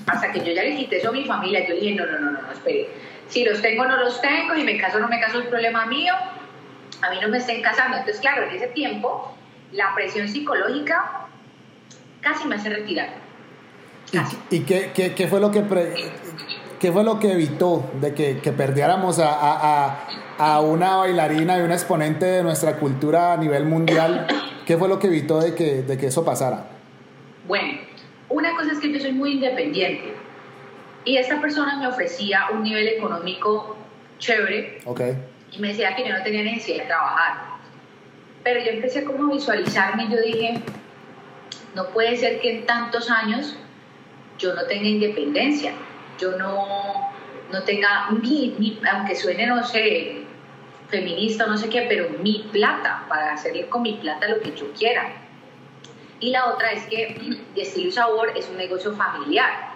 [0.07, 2.31] Hasta que yo ya le quité eso a mi familia, yo dije, no, no, no,
[2.31, 2.89] no, no, espere
[3.29, 6.13] si los tengo, no los tengo, y me caso, no me caso, es problema mío.
[7.01, 7.97] A mí no me estén casando.
[7.97, 9.35] Entonces, claro, en ese tiempo,
[9.71, 11.27] la presión psicológica
[12.21, 13.09] casi me hace retirar.
[14.49, 15.63] ¿Y, qué, qué, qué, fue lo que
[16.79, 20.07] qué fue lo que evitó de que, que perdiéramos a, a,
[20.39, 24.25] a, una bailarina y una exponente de nuestra cultura a nivel mundial?
[24.65, 26.65] ¿Qué fue lo que evitó de que, de que eso pasara?
[27.47, 27.79] Bueno,
[28.29, 30.15] una cosa es que yo soy muy independiente.
[31.05, 33.77] Y esta persona me ofrecía un nivel económico
[34.19, 34.79] chévere.
[34.85, 35.17] Okay.
[35.51, 37.49] Y me decía que yo no tenía necesidad de trabajar.
[38.43, 40.61] Pero yo empecé como a visualizarme y yo dije,
[41.75, 43.55] no puede ser que en tantos años
[44.37, 45.73] yo no tenga independencia,
[46.17, 47.11] yo no,
[47.51, 50.23] no tenga mi, aunque suene, no sé,
[50.89, 54.55] feminista o no sé qué, pero mi plata, para hacer con mi plata lo que
[54.55, 55.11] yo quiera.
[56.19, 59.68] Y la otra es que de estilo y sabor es un negocio familiar.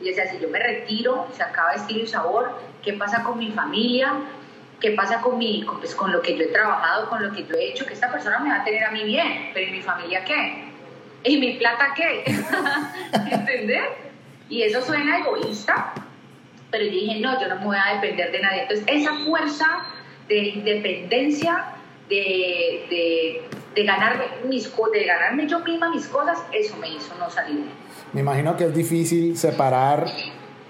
[0.00, 2.50] Y decía, si yo me retiro, se acaba estilo y sabor,
[2.82, 4.12] ¿qué pasa con mi familia?
[4.80, 7.46] ¿Qué pasa con, mi, con, pues, con lo que yo he trabajado, con lo que
[7.46, 7.86] yo he hecho?
[7.86, 10.66] Que esta persona me va a tener a mí bien, pero ¿y mi familia qué?
[11.24, 12.24] ¿Y mi plata qué?
[13.30, 13.84] ¿Entender?
[14.50, 15.94] Y eso suena egoísta,
[16.70, 18.62] pero yo dije, no, yo no me voy a depender de nadie.
[18.62, 19.86] Entonces, esa fuerza
[20.28, 21.72] de independencia,
[22.08, 23.42] de, de,
[23.74, 27.64] de, ganarme, mis, de ganarme yo misma mis cosas, eso me hizo no salir
[28.16, 30.06] me imagino que es difícil separar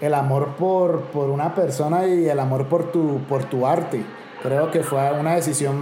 [0.00, 4.02] el amor por, por una persona y el amor por tu, por tu arte.
[4.42, 5.80] Creo que fue una decisión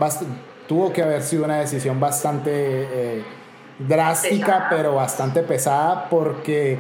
[0.69, 3.25] tuvo que haber sido una decisión bastante eh,
[3.79, 6.79] drástica, pero bastante pesada porque,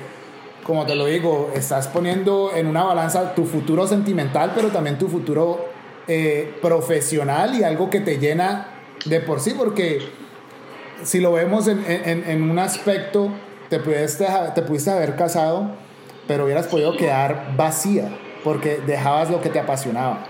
[0.64, 5.09] como te lo digo, estás poniendo en una balanza tu futuro sentimental, pero también tu
[5.09, 5.64] futuro
[6.07, 8.66] eh, profesional y algo que te llena
[9.07, 10.01] de por sí, porque
[11.03, 13.31] si lo vemos en, en, en un aspecto
[13.74, 15.72] te pudiste, te pudiste haber casado,
[16.28, 18.08] pero hubieras podido quedar vacía
[18.44, 20.24] porque dejabas lo que te apasionaba.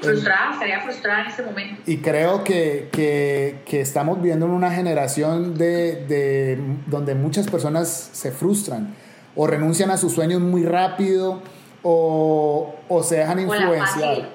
[0.00, 1.82] Frustrada, estaría frustrada en ese momento.
[1.84, 7.88] Y creo que, que, que estamos viviendo en una generación de, de, donde muchas personas
[7.88, 8.94] se frustran
[9.36, 11.42] o renuncian a sus sueños muy rápido
[11.82, 14.30] o, o se dejan influenciar.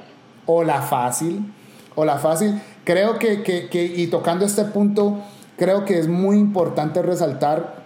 [0.45, 1.51] O la fácil.
[1.95, 2.61] O la fácil.
[2.83, 5.21] Creo que, que, que, y tocando este punto,
[5.57, 7.83] creo que es muy importante resaltar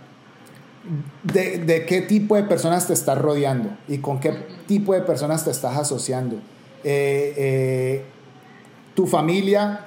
[1.23, 4.32] de, de, qué tipo de personas te estás rodeando y con qué
[4.67, 6.38] tipo de personas te estás asociando.
[6.84, 8.06] Eh, eh,
[8.93, 9.82] tu familia,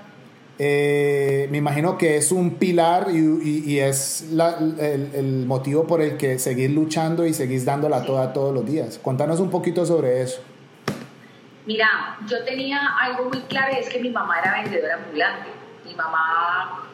[0.58, 6.02] eh, me imagino que es un pilar y, y, es la, el, el, motivo por
[6.02, 8.98] el que seguís luchando y seguís dándola toda todos los días.
[8.98, 10.42] Contanos un poquito sobre eso.
[11.66, 15.48] Mira, yo tenía algo muy claro es que mi mamá era vendedora ambulante.
[15.86, 16.89] Mi mamá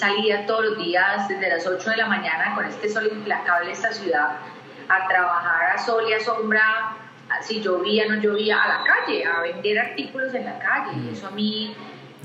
[0.00, 3.92] salía todos los días desde las 8 de la mañana con este sol implacable esta
[3.92, 4.38] ciudad
[4.88, 6.96] a trabajar a sol y a sombra,
[7.42, 10.92] si llovía, no llovía, a la calle, a vender artículos en la calle.
[10.96, 11.76] Y eso a mí,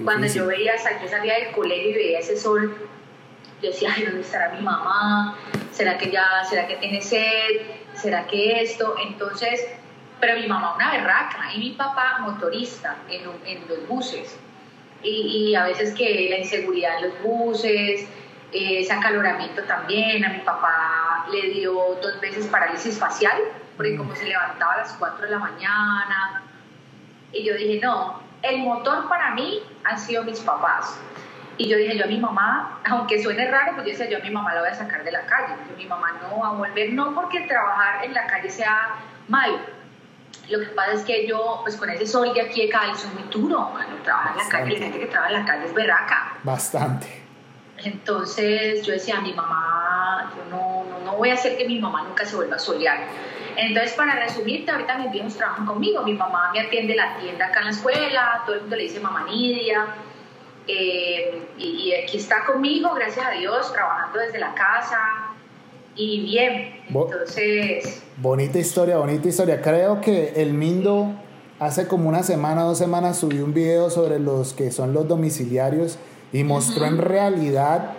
[0.03, 2.75] cuando yo veía, yo salía del colegio y veía ese sol,
[3.61, 5.37] yo decía, ay, ¿dónde estará mi mamá?
[5.71, 7.61] ¿Será que ya, será que tiene sed?
[7.93, 8.95] ¿Será que esto?
[9.05, 9.67] Entonces,
[10.21, 14.39] pero mi mamá una berraca y mi papá motorista en, en los buses
[15.05, 18.07] y, a veces que la inseguridad en los buses,
[18.51, 20.25] eh, ese acaloramiento también.
[20.25, 23.37] A mi papá le dio dos veces parálisis facial,
[23.75, 23.97] porque mm.
[23.97, 26.43] como se levantaba a las 4 de la mañana.
[27.31, 30.99] Y yo dije, no, el motor para mí han sido mis papás.
[31.57, 34.21] Y yo dije, yo a mi mamá, aunque suene raro, pues yo decía, yo a
[34.21, 35.53] mi mamá la voy a sacar de la calle.
[35.69, 38.95] Yo, mi mamá no va a volver, no porque trabajar en la calle sea
[39.27, 39.59] malo.
[40.49, 43.09] Lo que pasa es que yo, pues con ese sol de aquí de Cali, soy
[43.11, 43.95] muy duro, mano.
[44.03, 46.37] Trabajar en la calle, la gente que trabaja en la calle es berraca.
[46.43, 47.23] Bastante.
[47.77, 51.79] Entonces yo decía a mi mamá, yo no, no, no voy a hacer que mi
[51.79, 52.99] mamá nunca se vuelva a solear.
[53.57, 56.03] Entonces, para resumirte, ahorita mis viejos trabajan conmigo.
[56.03, 58.99] Mi mamá me atiende la tienda acá en la escuela, todo el mundo le dice
[58.99, 59.87] mamá Nidia.
[60.67, 64.99] Eh, y, aquí está conmigo, gracias a Dios, trabajando desde la casa
[65.95, 66.83] y bien.
[66.87, 68.04] Entonces.
[68.17, 69.61] Bonita historia, bonita historia.
[69.61, 71.11] Creo que el Mindo
[71.59, 75.99] hace como una semana, dos semanas subió un video sobre los que son los domiciliarios
[76.31, 77.91] y mostró en realidad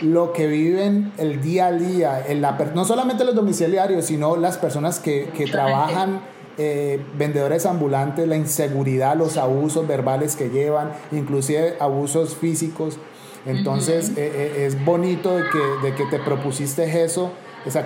[0.00, 4.58] lo que viven el día a día, en la, no solamente los domiciliarios, sino las
[4.58, 6.20] personas que, que trabajan
[6.58, 12.98] eh, vendedores ambulantes, la inseguridad, los abusos verbales que llevan, inclusive abusos físicos.
[13.46, 17.30] Entonces eh, eh, es bonito de que, de que te propusiste eso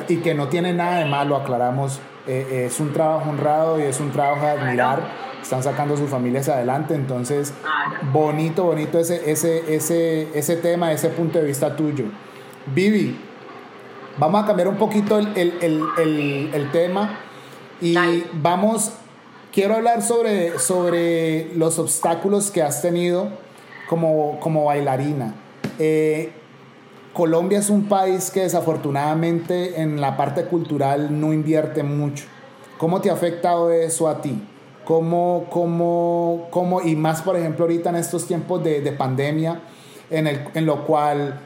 [0.09, 2.01] y que no tiene nada de malo, aclaramos.
[2.27, 5.25] es un trabajo honrado y es un trabajo de admirar.
[5.43, 7.53] Están sacando sus familias adelante, entonces
[8.13, 12.07] bonito, bonito ese, ese, ese, ese tema, ese punto de vista tuyo.
[12.67, 13.19] Vivi,
[14.17, 17.19] vamos a cambiar un poquito el, el, el, el tema
[17.81, 18.93] y vamos,
[19.53, 23.29] quiero hablar sobre, sobre los obstáculos que has tenido
[23.89, 25.35] como, como bailarina.
[25.79, 26.33] Eh,
[27.15, 32.27] Colombia es un país que desafortunadamente en la parte cultural no invierte mucho.
[32.77, 34.43] ¿Cómo te ha afectado eso a ti?
[34.85, 39.63] ¿Cómo, cómo, cómo y más por ejemplo ahorita en estos tiempos de, de pandemia,
[40.11, 41.41] en, el, en lo cual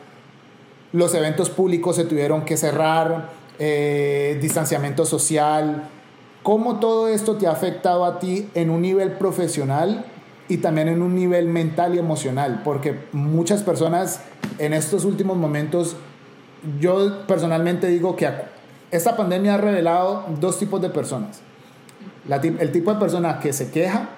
[0.92, 3.28] los eventos públicos se tuvieron que cerrar,
[3.60, 5.88] eh, distanciamiento social,
[6.42, 10.06] ¿Cómo todo esto te ha afectado a ti en un nivel profesional
[10.48, 12.62] y también en un nivel mental y emocional?
[12.64, 14.20] Porque muchas personas
[14.58, 15.96] en estos últimos momentos,
[16.80, 18.28] yo personalmente digo que
[18.90, 21.40] esta pandemia ha revelado dos tipos de personas.
[22.28, 24.08] el tipo de persona que se queja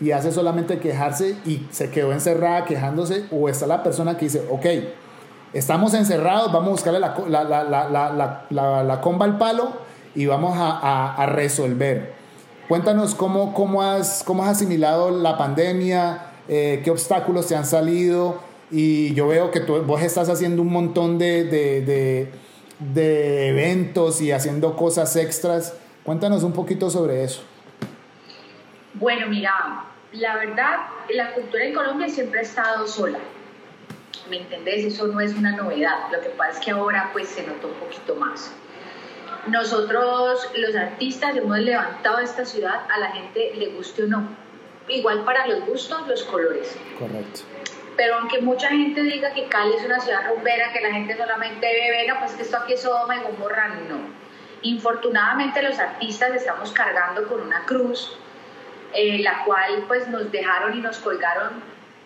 [0.00, 4.44] y hace solamente quejarse y se quedó encerrada quejándose, o está la persona que dice,
[4.50, 4.66] ok,
[5.52, 7.14] estamos encerrados, vamos a buscarle la,
[8.50, 9.72] la, la comba al palo
[10.14, 12.21] y vamos a, resolver.
[12.72, 18.40] Cuéntanos cómo, cómo, has, cómo has asimilado la pandemia, eh, qué obstáculos te han salido
[18.70, 22.32] y yo veo que tú, vos estás haciendo un montón de, de,
[22.78, 25.76] de, eventos y haciendo cosas extras.
[26.02, 27.42] Cuéntanos un poquito sobre eso.
[28.94, 33.18] Bueno, mira, la verdad, la cultura en Colombia siempre ha estado sola.
[34.30, 34.86] ¿Me entendés?
[34.86, 36.10] Eso no es una novedad.
[36.10, 38.50] Lo que pasa es que ahora pues se notó un poquito más.
[39.46, 44.28] Nosotros, los artistas, hemos levantado esta ciudad, a la gente le guste o no.
[44.86, 46.76] Igual para los gustos, los colores.
[46.96, 47.40] Correcto.
[47.96, 51.66] Pero aunque mucha gente diga que Cali es una ciudad rumbera, que la gente solamente
[51.66, 53.98] bebe, no, pues que esto aquí es Sodoma y Gomorra, no.
[54.62, 58.16] Infortunadamente los artistas estamos cargando con una cruz,
[58.94, 61.50] eh, la cual pues nos dejaron y nos colgaron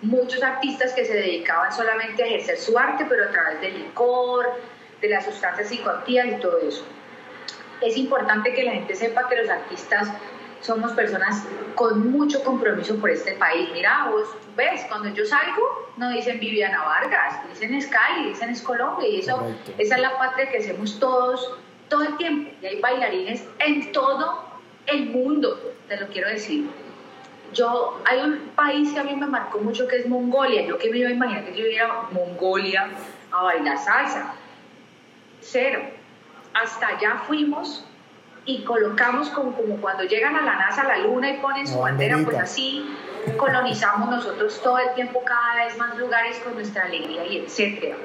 [0.00, 4.58] muchos artistas que se dedicaban solamente a ejercer su arte, pero a través del licor,
[5.02, 6.84] de las sustancias psicoactivas y todo eso
[7.82, 10.08] es importante que la gente sepa que los artistas
[10.60, 13.68] somos personas con mucho compromiso por este país.
[13.72, 19.08] Mira, vos ves, cuando yo salgo, no dicen Viviana Vargas, dicen Scali, dicen es Colombia,
[19.08, 19.46] y eso,
[19.78, 21.56] esa es la patria que hacemos todos,
[21.88, 22.50] todo el tiempo.
[22.62, 24.44] Y hay bailarines en todo
[24.86, 26.68] el mundo, te lo quiero decir.
[27.52, 30.66] Yo, hay un país que a mí me marcó mucho que es Mongolia.
[30.66, 32.90] Yo que me iba a imaginar que yo iba a Mongolia
[33.30, 34.34] a bailar salsa.
[35.40, 35.95] Cero
[36.62, 37.84] hasta allá fuimos
[38.44, 41.80] y colocamos como, como cuando llegan a la NASA a la luna y ponen su
[41.80, 42.88] bandera, pues así
[43.36, 47.96] colonizamos nosotros todo el tiempo cada vez más lugares con nuestra alegría y etcétera.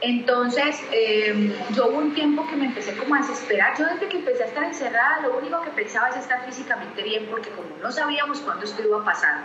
[0.00, 3.78] Entonces, em, yo hubo un tiempo que me empecé como a desesperar.
[3.78, 7.26] Yo desde que empecé a estar encerrada, lo único que pensaba es estar físicamente bien,
[7.30, 9.44] porque como no sabíamos cuándo esto iba a pasar,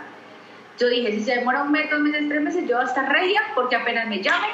[0.78, 3.10] yo dije, si se demora un mes, dos meses, tres meses, yo voy a estar
[3.10, 4.50] regia, porque apenas me llamen,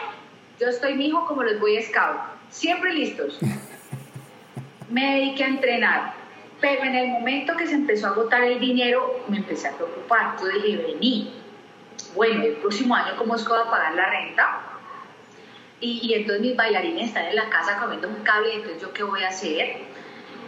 [0.60, 3.38] yo estoy mi hijo como los voy a scout siempre listos.
[4.90, 6.14] Me dediqué a entrenar,
[6.60, 10.36] pero en el momento que se empezó a agotar el dinero, me empecé a preocupar.
[10.40, 11.34] Yo dije, vení,
[12.14, 14.60] bueno, el próximo año, ¿cómo es que voy a pagar la renta?
[15.80, 19.22] Y, entonces mis bailarines están en la casa comiendo un cable, entonces yo qué voy
[19.22, 19.76] a hacer?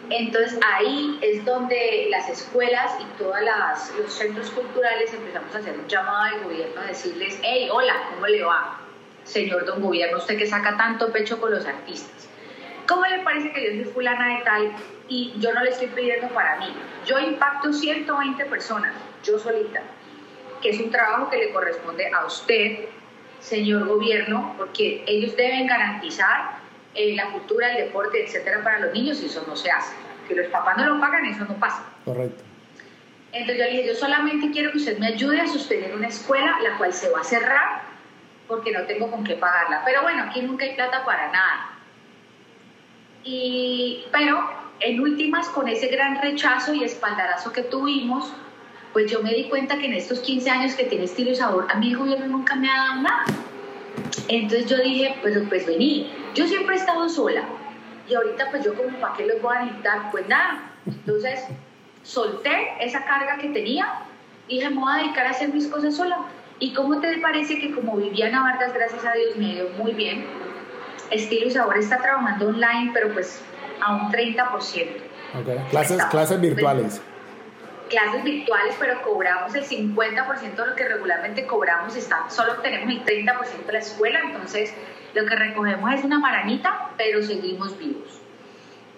[0.08, 3.36] Entonces ahí es donde las escuelas y todos
[3.96, 8.26] los centros culturales empezamos a hacer un llamado al gobierno a decirles, hey, hola, ¿cómo
[8.26, 8.80] le va?
[9.24, 12.28] Señor don gobierno, usted que saca tanto pecho con los artistas,
[12.86, 14.72] ¿cómo le parece que yo soy fulana de tal
[15.08, 16.66] y yo no le estoy pidiendo para mí?
[17.06, 18.94] Yo impacto 120 personas,
[19.24, 19.82] yo solita,
[20.60, 22.86] que es un trabajo que le corresponde a usted,
[23.40, 26.58] señor gobierno, porque ellos deben garantizar
[26.94, 29.94] eh, la cultura, el deporte, etcétera, para los niños y eso no se hace.
[30.28, 31.84] Que los papás no lo pagan, eso no pasa.
[32.04, 32.42] Correcto.
[33.32, 36.58] Entonces yo le dije, yo solamente quiero que usted me ayude a sostener una escuela,
[36.62, 37.89] la cual se va a cerrar
[38.50, 39.82] porque no tengo con qué pagarla.
[39.86, 41.70] Pero bueno, aquí nunca hay plata para nada.
[43.22, 48.32] Y, pero en últimas, con ese gran rechazo y espaldarazo que tuvimos,
[48.92, 51.68] pues yo me di cuenta que en estos 15 años que tiene estilo y sabor,
[51.70, 53.24] a mí el gobierno nunca me ha dado nada.
[54.28, 57.44] Entonces yo dije, pues, pues vení, yo siempre he estado sola
[58.08, 60.72] y ahorita pues yo como para qué les voy a necesitar, pues nada.
[60.86, 61.44] Entonces
[62.02, 64.02] solté esa carga que tenía
[64.48, 66.18] y dije, me voy a dedicar a hacer mis cosas sola.
[66.60, 70.26] ¿Y cómo te parece que como Viviana Vargas, gracias a Dios, me dio muy bien?
[71.10, 73.42] Estilo y Sabor está trabajando online, pero pues
[73.80, 74.88] a un 30%.
[75.40, 75.58] Okay.
[75.70, 77.00] Clases, clases virtuales.
[77.88, 81.96] Clases virtuales, pero cobramos el 50% de lo que regularmente cobramos.
[81.96, 84.74] Está, solo tenemos el 30% de la escuela, entonces
[85.14, 88.20] lo que recogemos es una maranita, pero seguimos vivos.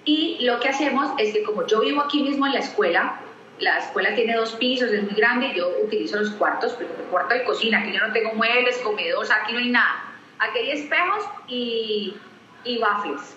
[0.04, 3.20] Y lo que hacemos es que como yo vivo aquí mismo en la escuela,
[3.58, 7.34] la escuela tiene dos pisos, es muy grande, yo utilizo los cuartos, pero el cuarto
[7.34, 10.04] de cocina, aquí yo no tengo muebles, comedor, aquí no hay nada.
[10.38, 12.16] Aquí hay espejos y,
[12.64, 13.36] y waffles.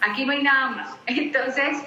[0.00, 0.96] Aquí no hay nada más.
[1.06, 1.78] Entonces,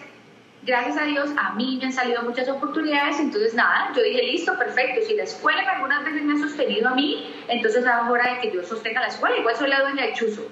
[0.64, 4.58] gracias a Dios, a mí me han salido muchas oportunidades, entonces nada, yo dije, listo,
[4.58, 8.40] perfecto, si la escuela algunas veces me ha sostenido a mí, entonces es hora de
[8.42, 10.46] que yo sostenga la escuela, igual soy la dueña de Chuzo.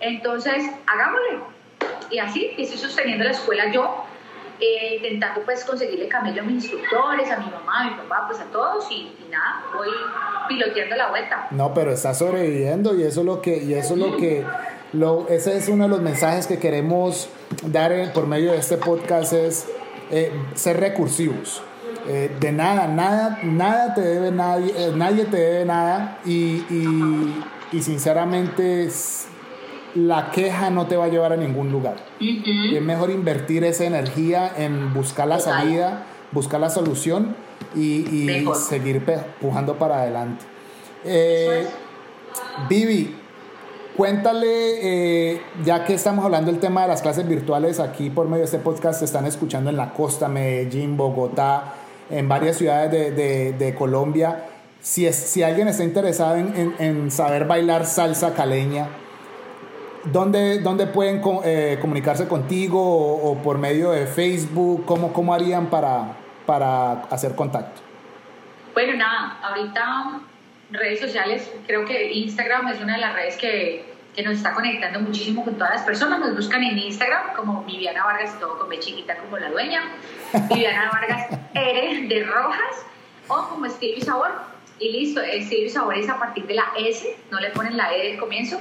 [0.00, 1.38] Entonces, hagámosle.
[2.10, 4.04] Y así, estoy sosteniendo la escuela yo,
[4.60, 8.40] eh, intentando pues conseguirle camello a mis instructores, a mi mamá, a mi papá, pues
[8.40, 9.88] a todos y, nada, voy
[10.48, 11.48] piloteando la vuelta.
[11.50, 14.44] No, pero está sobreviviendo y eso es lo que, y eso es lo que,
[15.28, 17.28] ese es uno de los mensajes que queremos
[17.66, 19.68] dar por medio de este podcast es
[20.10, 21.62] eh, ser recursivos.
[22.06, 26.62] Eh, de nada, nada, nada te debe nadie, nadie te debe nada y,
[27.72, 28.88] y sinceramente
[29.94, 31.96] la queja no te va a llevar a ningún lugar.
[32.20, 37.36] Es mejor invertir esa energía en buscar la salida, buscar la solución
[37.74, 39.02] y, seguir
[39.40, 40.44] pujando para adelante.
[41.04, 41.66] Eh,
[42.68, 43.14] Vivi,
[43.96, 48.40] cuéntale, eh, ya que estamos hablando del tema de las clases virtuales, aquí por medio
[48.40, 51.74] de este podcast se están escuchando en la costa, Medellín, Bogotá,
[52.10, 54.46] en varias ciudades de, Colombia.
[54.80, 58.88] Si, es, si alguien está interesado en saber bailar salsa caleña,
[60.06, 64.84] ¿Dónde, dónde pueden eh, comunicarse contigo o, por medio de Facebook?
[64.84, 66.12] ¿Cómo, cómo harían para,
[66.44, 67.80] para hacer contacto?
[68.74, 70.20] Bueno, nada, ahorita
[70.70, 75.00] redes sociales, creo que Instagram es una de las redes que, que, nos está conectando
[75.00, 76.20] muchísimo con todas las personas.
[76.20, 79.82] Nos buscan en Instagram como Viviana Vargas, todo con B chiquita como la dueña,
[80.50, 82.84] Viviana Vargas R de Rojas
[83.28, 84.32] o como Estilo y Sabor.
[84.80, 87.94] Y listo, Estilo y Sabor es a partir de la S, no le ponen la
[87.94, 88.58] E del comienzo.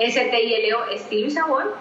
[0.00, 1.74] STILO Estilo y Sabor,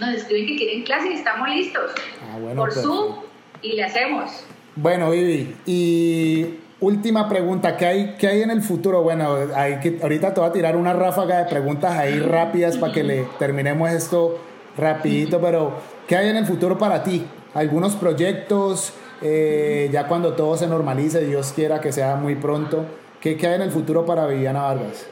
[0.00, 1.92] nos escriben que quieren clase y estamos listos.
[2.22, 3.16] Ah, por Zoom
[3.62, 4.44] y le hacemos.
[4.76, 9.02] Bueno, Vivi, y última pregunta, ¿qué hay, qué hay en el futuro?
[9.02, 12.92] Bueno, hay que, ahorita te voy a tirar una ráfaga de preguntas ahí rápidas para
[12.92, 14.38] que le terminemos esto
[14.76, 15.74] rapidito, pero
[16.06, 17.24] ¿qué hay en el futuro para ti?
[17.54, 18.94] ¿Algunos proyectos?
[19.22, 22.86] Eh, ya cuando todo se normalice, Dios quiera que sea muy pronto,
[23.20, 25.06] ¿qué, qué hay en el futuro para Viviana Vargas?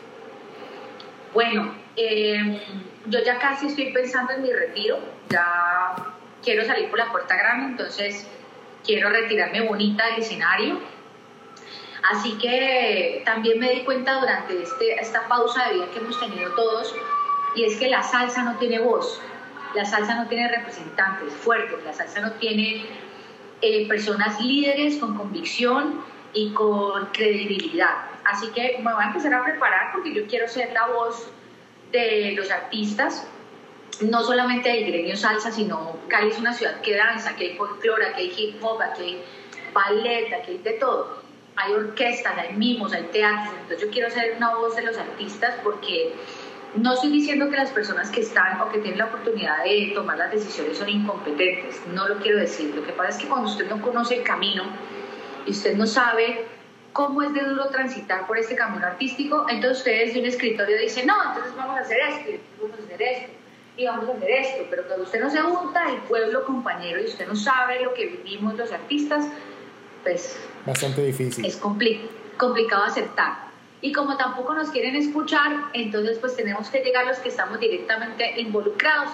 [1.34, 2.62] Bueno, eh,
[3.06, 5.96] yo ya casi estoy pensando en mi retiro, ya
[6.42, 8.26] quiero salir por la puerta grande, entonces
[8.84, 10.78] quiero retirarme bonita del escenario.
[12.10, 16.52] Así que también me di cuenta durante este, esta pausa de vida que hemos tenido
[16.52, 16.94] todos,
[17.56, 19.20] y es que la salsa no tiene voz,
[19.74, 22.86] la salsa no tiene representantes fuertes, la salsa no tiene
[23.60, 26.00] eh, personas líderes con convicción
[26.32, 27.96] y con credibilidad.
[28.24, 31.30] Así que me voy a empezar a preparar porque yo quiero ser la voz
[31.92, 33.26] de los artistas,
[34.00, 38.12] no solamente del gremio salsa, sino Cali es una ciudad que danza, que hay folclore,
[38.12, 39.22] que hay hip hop, que hay
[39.72, 41.22] ballet, que hay de todo.
[41.56, 43.54] Hay orquestas, hay mimos, hay teatros.
[43.62, 46.14] Entonces yo quiero ser una voz de los artistas porque
[46.76, 50.18] no estoy diciendo que las personas que están o que tienen la oportunidad de tomar
[50.18, 51.80] las decisiones son incompetentes.
[51.92, 52.74] No lo quiero decir.
[52.74, 54.64] Lo que pasa es que cuando usted no conoce el camino
[55.46, 56.46] y usted no sabe
[56.98, 61.06] cómo es de duro transitar por este camino artístico, entonces ustedes de un escritorio dicen,
[61.06, 63.32] no, entonces vamos a hacer esto, y vamos a hacer esto,
[63.76, 67.04] y vamos a hacer esto, pero cuando usted no se junta, el pueblo compañero, y
[67.04, 69.26] usted no sabe lo que vivimos los artistas,
[70.02, 70.40] pues...
[70.66, 71.46] Bastante difícil.
[71.46, 73.46] Es complicado aceptar.
[73.80, 78.40] Y como tampoco nos quieren escuchar, entonces pues tenemos que llegar los que estamos directamente
[78.40, 79.10] involucrados.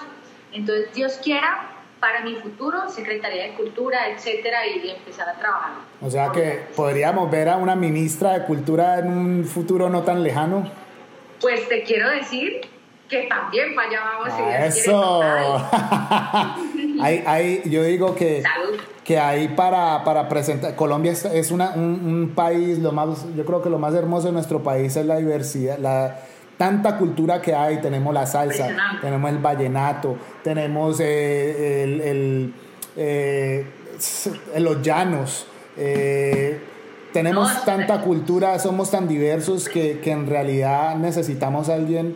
[0.53, 1.69] Entonces, Dios quiera,
[2.05, 5.71] para mi futuro, Secretaría de Cultura, etcétera, y empezar a trabajar.
[5.99, 10.21] O sea que podríamos ver a una ministra de Cultura en un futuro no tan
[10.21, 10.69] lejano.
[11.41, 12.61] Pues te quiero decir
[13.09, 15.23] que también vaya vamos a Eso.
[17.01, 18.43] hay, hay, yo digo que,
[19.03, 23.71] que ahí para, para presentar, Colombia es, una, un, país, lo más, yo creo que
[23.71, 26.19] lo más hermoso de nuestro país es la diversidad, la
[26.57, 28.69] tanta cultura que hay, tenemos la salsa,
[29.01, 32.53] tenemos el vallenato, tenemos eh, el, el,
[32.95, 33.65] eh,
[34.57, 35.47] los llanos,
[35.77, 36.59] eh,
[37.11, 42.15] tenemos tanta cultura, somos tan diversos que, que en realidad necesitamos a alguien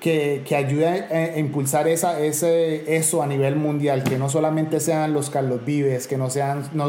[0.00, 5.12] que, que ayude a, impulsar esa, ese, eso a nivel mundial, que no solamente sean
[5.12, 6.86] los Carlos Vives, que no sean no,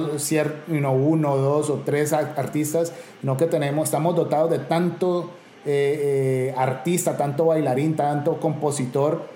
[0.93, 5.29] uno, dos o tres artistas, sino que tenemos, estamos dotados de tanto
[5.65, 9.29] eh, eh, artista, tanto bailarín, tanto compositor,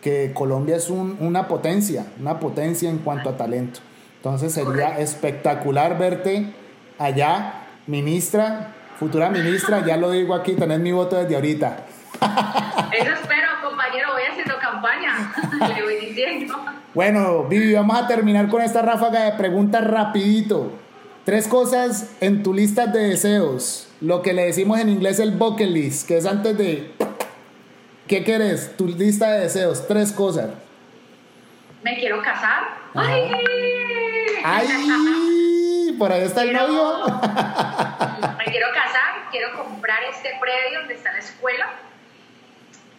[0.00, 3.80] que Colombia es un, una potencia, una potencia en cuanto a talento.
[4.16, 6.52] Entonces sería espectacular verte
[6.98, 11.78] allá, ministra, futura ministra, ya lo digo aquí, tenés mi voto desde ahorita.
[12.92, 15.34] Eso espero, compañero, voy haciendo campaña,
[15.74, 16.54] le voy diciendo.
[16.94, 20.72] Bueno, Vivi, vamos a terminar con esta ráfaga de preguntas rapidito.
[21.24, 23.91] Tres cosas en tu lista de deseos.
[24.02, 26.90] Lo que le decimos en inglés el bucket list, que es antes de...
[28.08, 28.76] ¿Qué querés?
[28.76, 29.86] Tu lista de deseos.
[29.86, 30.50] Tres cosas.
[31.84, 32.64] Me quiero casar.
[32.94, 33.30] ¡Ay!
[34.44, 35.94] ¡Ay!
[35.96, 37.04] Por ahí está el novio.
[38.38, 41.70] Me quiero casar, quiero comprar este predio donde está la escuela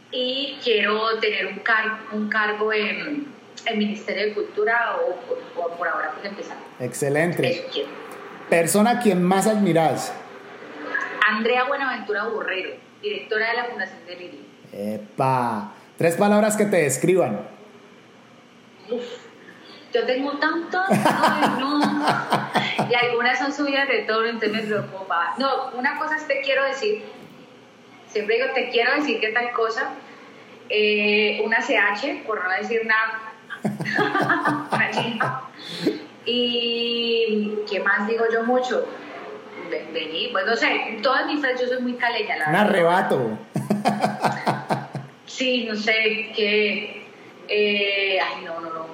[0.10, 3.28] y quiero tener un, car un cargo en
[3.66, 6.56] el Ministerio de Cultura o, por ahora pues empezar.
[6.80, 7.66] Excelente.
[8.50, 10.14] Persona a quien más admiras.
[11.28, 12.72] Andrea Buenaventura Burrero,
[13.02, 14.46] directora de la Fundación de Lili.
[14.74, 15.74] Epa.
[15.98, 17.48] Tres palabras que te describan.
[18.90, 19.04] Uf,
[19.94, 20.90] yo tengo tantas,
[21.60, 21.80] no,
[22.90, 25.36] y algunas son subidas de todo, entonces me preocupa.
[25.38, 27.04] No, una cosa es te quiero decir,
[28.08, 29.92] siempre digo te quiero decir qué tal cosa,
[30.70, 33.22] eh, una CH, por no decir nada,
[34.72, 35.42] una.
[36.26, 38.88] Y ¿qué más digo yo mucho?
[39.94, 43.38] Vení, pues no sé, todas mis frases yo soy muy caleña, la Un arrebato.
[45.26, 47.04] sí, no sé, que...
[47.48, 48.86] Eh, ay, no, no, no.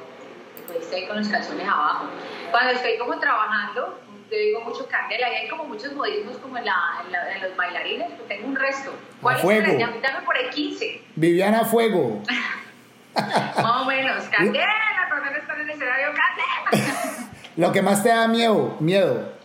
[0.67, 2.05] Pues estoy con los calzones abajo.
[2.51, 3.99] Cuando estoy como trabajando,
[4.31, 7.03] yo digo mucho candela y hay como muchos modismos como en, la,
[7.33, 8.93] en, los bailarines, pues tengo un resto.
[9.21, 9.77] ¿Cuál es fuego.
[10.01, 11.01] Dame por el 15.
[11.15, 12.21] Viviana Fuego.
[13.15, 14.23] Más o menos.
[14.25, 17.29] Candela, cuando está en el escenario, candela.
[17.57, 19.38] Lo que más te da miedo, miedo.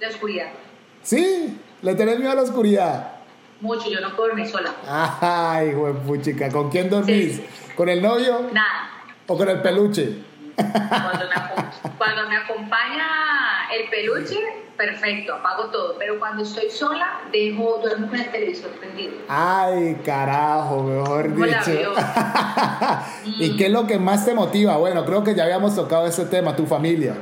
[0.00, 0.48] La oscuridad.
[1.02, 1.58] ¿Sí?
[1.82, 3.12] ¿Le tenés miedo a la oscuridad?
[3.60, 4.74] Mucho, yo no puedo dormir sola.
[4.86, 6.50] Ay, güey, puchica.
[6.50, 7.42] ¿Con quién dormís?
[7.76, 8.48] ¿Con el novio?
[8.52, 8.90] Nada.
[9.26, 10.22] ¿O con el peluche?
[10.56, 13.06] Cuando me, cuando me acompaña
[13.74, 14.38] el peluche,
[14.76, 15.96] perfecto, apago todo.
[15.98, 19.12] Pero cuando estoy sola, dejo, duermo con el televisor prendido.
[19.28, 21.92] Ay, carajo, mejor dicho.
[23.26, 24.78] ¿Y qué es lo que más te motiva?
[24.78, 27.14] Bueno, creo que ya habíamos tocado ese tema, tu familia.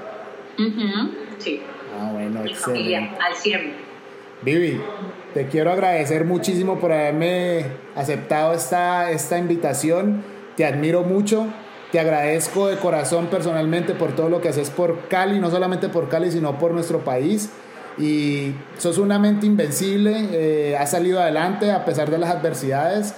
[1.38, 1.62] Sí.
[1.98, 3.88] Ah, bueno, Mi familia, al 100.
[4.42, 4.80] Vivi,
[5.34, 10.22] te quiero agradecer muchísimo por haberme aceptado esta, esta invitación.
[10.56, 11.48] Te admiro mucho
[11.90, 16.10] te agradezco de corazón personalmente por todo lo que haces por Cali, no solamente por
[16.10, 17.50] Cali, sino por nuestro país.
[17.96, 23.14] Y sos una mente invencible, eh, has salido adelante a pesar de las adversidades.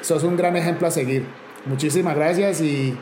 [0.00, 1.26] Sos un gran ejemplo a seguir.
[1.64, 2.96] Muchísimas gracias y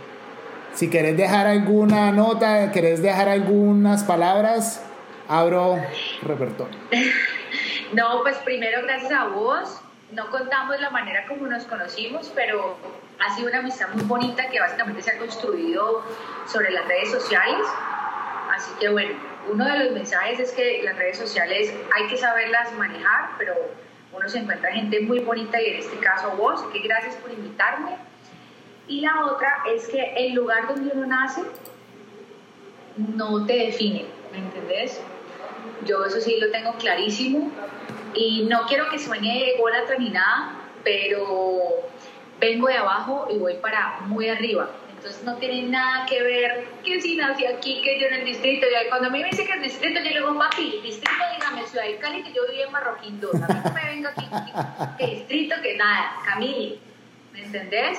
[0.74, 4.82] si querés dejar alguna nota, querés dejar algunas palabras,
[5.30, 5.80] abro
[6.22, 6.78] repertorio.
[7.92, 9.80] No, pues primero gracias a vos.
[10.12, 12.76] No contamos la manera como nos conocimos, pero
[13.18, 16.04] ha sido una amistad muy bonita que básicamente se ha construido
[16.46, 17.66] sobre las redes sociales.
[18.54, 19.16] Así que bueno,
[19.50, 23.54] uno de los mensajes es que las redes sociales hay que saberlas manejar, pero
[24.12, 27.96] uno se encuentra gente muy bonita y en este caso vos, que gracias por invitarme.
[28.86, 31.42] Y la otra es que el lugar donde uno nace
[32.96, 35.00] no te define, ¿me entendés?
[35.86, 37.50] Yo eso sí lo tengo clarísimo
[38.14, 41.88] y no quiero que suene ególatra ni nada, pero
[42.38, 44.70] vengo de abajo y voy para muy arriba.
[45.00, 48.66] Entonces no tiene nada que ver que si nací aquí, que yo en el distrito.
[48.66, 51.86] Y cuando a me dice que el distrito, yo le digo, papi, distrito, dígame, Ciudad
[51.86, 53.34] de Cali, que yo viví en Marroquín 2.
[53.34, 54.28] A mí no me venga aquí,
[54.98, 56.78] que distrito, que nada, Camille.
[57.32, 57.98] ¿Me entendés?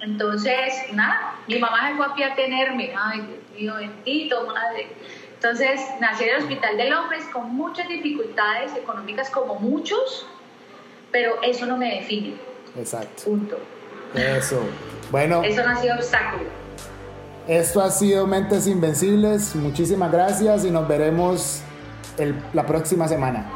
[0.00, 2.92] Entonces, nada, mi mamá se fue a tenerme.
[2.98, 4.88] Ay, Dios mío, bendito, madre.
[5.42, 10.24] Entonces, nací en el Hospital de López con muchas dificultades económicas como muchos,
[11.10, 12.36] pero eso no me define.
[12.78, 13.24] Exacto.
[13.24, 13.58] Punto.
[14.14, 14.62] Eso.
[15.10, 15.42] Bueno.
[15.42, 16.44] Eso no ha sido obstáculo.
[17.48, 19.56] Esto ha sido Mentes Invencibles.
[19.56, 21.62] Muchísimas gracias y nos veremos
[22.52, 23.50] la próxima semana.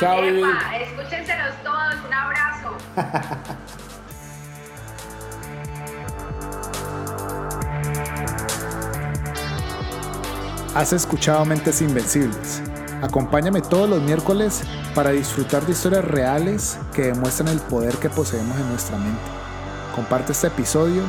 [0.00, 0.22] Chao.
[0.24, 1.96] Escúchenselos todos.
[2.06, 3.76] Un abrazo.
[10.76, 12.60] Has escuchado Mentes Invencibles.
[13.00, 14.62] Acompáñame todos los miércoles
[14.94, 19.22] para disfrutar de historias reales que demuestran el poder que poseemos en nuestra mente.
[19.94, 21.02] Comparte este episodio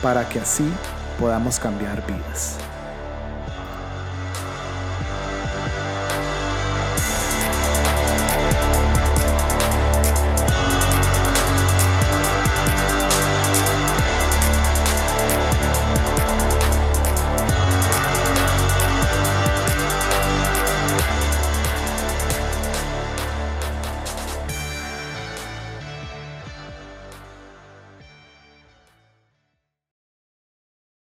[0.00, 0.70] para que así
[1.18, 2.56] podamos cambiar vidas.